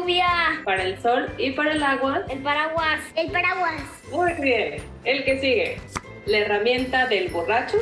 Lluvia. 0.06 0.62
Para 0.64 0.84
el 0.84 1.00
sol 1.02 1.28
y 1.38 1.50
para 1.52 1.72
el 1.72 1.82
agua. 1.82 2.22
El 2.28 2.38
paraguas. 2.40 3.00
El 3.16 3.30
paraguas. 3.32 3.82
Muy 4.10 4.32
bien. 4.34 4.82
El 5.04 5.24
que 5.24 5.40
sigue. 5.40 5.80
La 6.26 6.38
herramienta 6.38 7.06
del 7.06 7.28
borracho. 7.28 7.76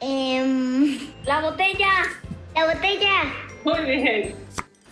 Em, 0.00 0.98
La 1.24 1.40
botella. 1.40 1.90
la 2.54 2.66
botella. 2.66 3.14
Muy 3.64 3.80
bien. 3.84 4.41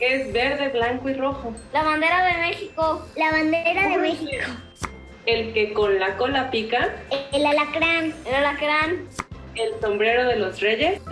Es 0.00 0.32
verde, 0.32 0.70
blanco 0.70 1.10
y 1.10 1.12
rojo. 1.12 1.54
La 1.74 1.82
bandera 1.82 2.24
de 2.24 2.38
México. 2.38 3.06
La 3.16 3.32
bandera 3.32 3.86
de 3.86 3.98
México. 3.98 4.46
El 5.26 5.52
que 5.52 5.74
con 5.74 5.98
la 5.98 6.16
cola 6.16 6.50
pica. 6.50 6.88
El 7.32 7.44
alacrán. 7.44 8.14
El 8.24 8.34
alacrán. 8.34 9.08
El 9.54 9.78
sombrero 9.78 10.26
de 10.26 10.36
los 10.36 10.58
reyes. 10.60 11.02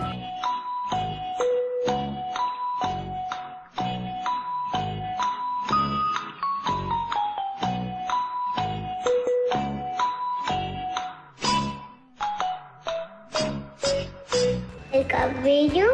El 14.91 15.05
cabello. 15.05 15.85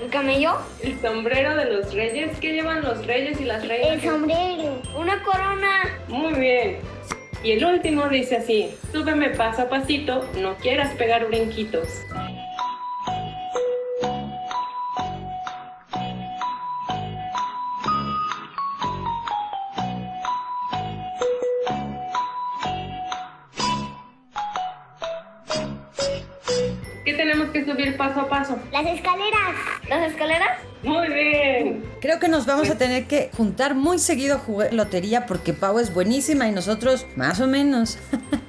El 0.00 0.10
camello. 0.10 0.54
El 0.80 1.00
sombrero 1.00 1.56
de 1.56 1.64
los 1.64 1.73
reyes. 1.94 2.38
¿Qué 2.40 2.52
llevan 2.52 2.82
los 2.82 3.06
reyes 3.06 3.40
y 3.40 3.44
las 3.44 3.66
reinas? 3.66 3.92
El 3.92 4.00
sombrero. 4.02 4.82
Una 4.96 5.22
corona. 5.22 6.00
Muy 6.08 6.34
bien. 6.34 6.78
Y 7.44 7.52
el 7.52 7.64
último 7.64 8.08
dice 8.08 8.36
así, 8.36 8.70
súbeme 8.90 9.28
paso 9.30 9.62
a 9.62 9.68
pasito, 9.68 10.26
no 10.40 10.56
quieras 10.56 10.94
pegar 10.94 11.26
brinquitos. 11.26 11.88
Que 27.54 27.64
subir 27.64 27.96
paso 27.96 28.20
a 28.20 28.28
paso? 28.28 28.58
Las 28.72 28.84
escaleras. 28.84 29.54
Las 29.88 30.10
escaleras. 30.10 30.58
Muy 30.82 31.08
bien. 31.08 31.84
Creo 32.00 32.18
que 32.18 32.28
nos 32.28 32.46
vamos 32.46 32.68
a 32.68 32.76
tener 32.76 33.06
que 33.06 33.30
juntar 33.34 33.76
muy 33.76 33.98
seguido 33.98 34.34
a 34.34 34.38
jugar 34.38 34.74
lotería 34.74 35.24
porque 35.24 35.52
Pau 35.52 35.78
es 35.78 35.94
buenísima 35.94 36.48
y 36.48 36.52
nosotros 36.52 37.06
más 37.16 37.40
o 37.40 37.46
menos. 37.46 37.98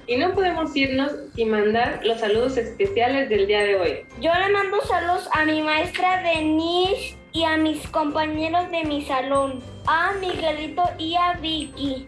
Y 0.07 0.17
no 0.17 0.33
podemos 0.33 0.75
irnos 0.75 1.11
sin 1.35 1.49
mandar 1.49 2.01
los 2.03 2.19
saludos 2.19 2.57
especiales 2.57 3.29
del 3.29 3.47
día 3.47 3.61
de 3.61 3.75
hoy. 3.75 4.05
Yo 4.21 4.31
le 4.33 4.51
mando 4.51 4.81
saludos 4.81 5.27
a 5.33 5.45
mi 5.45 5.61
maestra 5.61 6.21
Denise 6.21 7.15
y 7.31 7.43
a 7.43 7.57
mis 7.57 7.87
compañeros 7.89 8.69
de 8.71 8.83
mi 8.83 9.05
salón. 9.05 9.61
A 9.87 10.13
Miguelito 10.19 10.83
y 10.97 11.15
a 11.15 11.33
Vicky. 11.41 12.07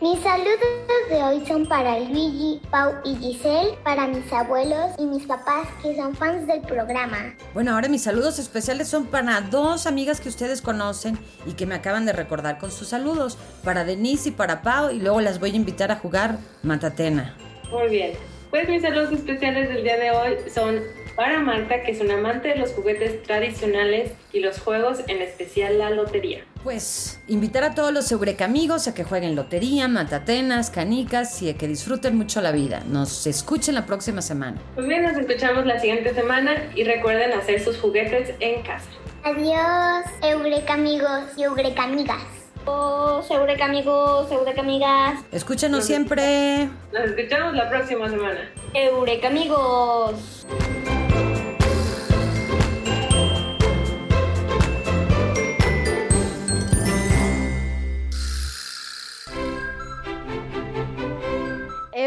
Mis 0.00 0.20
saludos 0.20 1.08
de 1.08 1.22
hoy 1.22 1.46
son 1.46 1.66
para 1.66 1.98
Luigi, 1.98 2.60
Pau 2.70 2.92
y 3.04 3.16
Giselle, 3.16 3.76
para 3.82 4.06
mis 4.06 4.32
abuelos 4.32 4.92
y 4.98 5.06
mis 5.06 5.26
papás 5.26 5.66
que 5.82 5.96
son 5.96 6.14
fans 6.14 6.46
del 6.46 6.60
programa. 6.60 7.34
Bueno, 7.54 7.74
ahora 7.74 7.88
mis 7.88 8.02
saludos 8.02 8.38
especiales 8.38 8.88
son 8.88 9.06
para 9.06 9.40
dos 9.40 9.86
amigas 9.86 10.20
que 10.20 10.28
ustedes 10.28 10.62
conocen 10.62 11.18
y 11.46 11.54
que 11.54 11.66
me 11.66 11.74
acaban 11.74 12.06
de 12.06 12.12
recordar 12.12 12.58
con 12.58 12.70
sus 12.70 12.88
saludos. 12.88 13.36
Para 13.64 13.84
Denise 13.84 14.28
y 14.28 14.32
para 14.32 14.62
Pau 14.62 14.90
y 14.90 15.00
luego 15.00 15.20
las 15.20 15.40
voy 15.40 15.50
a 15.52 15.56
invitar 15.56 15.90
a 15.90 15.96
jugar 15.96 16.38
Matatena. 16.62 17.36
Muy 17.70 17.88
bien. 17.88 18.12
Pues 18.50 18.68
mis 18.68 18.82
saludos 18.82 19.12
especiales 19.12 19.68
del 19.68 19.82
día 19.82 19.96
de 19.96 20.10
hoy 20.12 20.36
son 20.54 20.80
para 21.14 21.40
Marta, 21.40 21.82
que 21.82 21.92
es 21.92 22.00
un 22.00 22.10
amante 22.10 22.48
de 22.48 22.56
los 22.56 22.72
juguetes 22.72 23.22
tradicionales 23.22 24.12
y 24.32 24.40
los 24.40 24.60
juegos, 24.60 25.00
en 25.06 25.22
especial 25.22 25.78
la 25.78 25.90
lotería. 25.90 26.44
Pues 26.62 27.20
invitar 27.28 27.62
a 27.64 27.74
todos 27.74 27.92
los 27.92 28.10
Eureka 28.10 28.46
amigos 28.46 28.88
a 28.88 28.94
que 28.94 29.04
jueguen 29.04 29.36
lotería, 29.36 29.86
matatenas, 29.86 30.70
canicas 30.70 31.42
y 31.42 31.50
a 31.50 31.54
que 31.54 31.68
disfruten 31.68 32.16
mucho 32.16 32.40
la 32.40 32.52
vida. 32.52 32.82
Nos 32.86 33.26
escuchen 33.26 33.74
la 33.74 33.86
próxima 33.86 34.22
semana. 34.22 34.60
Pues 34.74 34.86
bien, 34.86 35.02
nos 35.02 35.16
escuchamos 35.16 35.66
la 35.66 35.78
siguiente 35.78 36.14
semana 36.14 36.70
y 36.74 36.84
recuerden 36.84 37.32
hacer 37.32 37.60
sus 37.60 37.78
juguetes 37.78 38.34
en 38.40 38.62
casa. 38.62 38.88
Adiós, 39.24 40.04
Eureka 40.22 40.74
amigos 40.74 41.22
y 41.36 41.42
Eureka 41.44 41.84
amigas. 41.84 42.22
Adiós, 42.66 43.30
Eureka 43.30 43.66
amigos, 43.66 44.32
Eureka 44.32 44.60
amigas. 44.62 45.20
Escúchenos 45.32 45.84
siempre. 45.84 46.68
Nos 46.92 47.10
escuchamos 47.10 47.54
la 47.54 47.68
próxima 47.68 48.08
semana. 48.08 48.50
Eureka 48.72 49.28
amigos. 49.28 50.46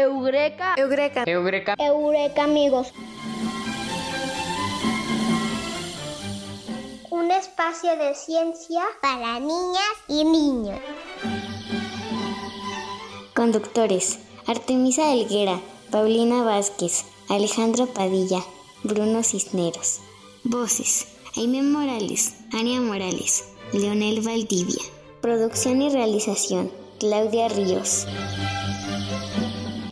Eureka. 0.08 0.74
Eureka. 0.78 1.24
Eureka. 1.26 1.74
Eureka 1.76 2.44
amigos. 2.44 2.92
Un 7.10 7.30
espacio 7.30 7.94
de 7.96 8.14
ciencia 8.14 8.82
para 9.02 9.38
niñas 9.38 9.94
y 10.08 10.24
niños. 10.24 10.80
Conductores: 13.34 14.18
Artemisa 14.46 15.12
Elguera, 15.12 15.60
Paulina 15.90 16.42
Vázquez, 16.42 17.04
Alejandro 17.28 17.86
Padilla, 17.86 18.40
Bruno 18.84 19.22
Cisneros. 19.22 20.00
Voces: 20.42 21.06
Aime 21.36 21.60
Morales, 21.62 22.34
Ania 22.54 22.80
Morales, 22.80 23.44
Leonel 23.74 24.22
Valdivia. 24.22 24.82
Producción 25.20 25.82
y 25.82 25.90
realización: 25.90 26.72
Claudia 26.98 27.48
Ríos. 27.48 28.06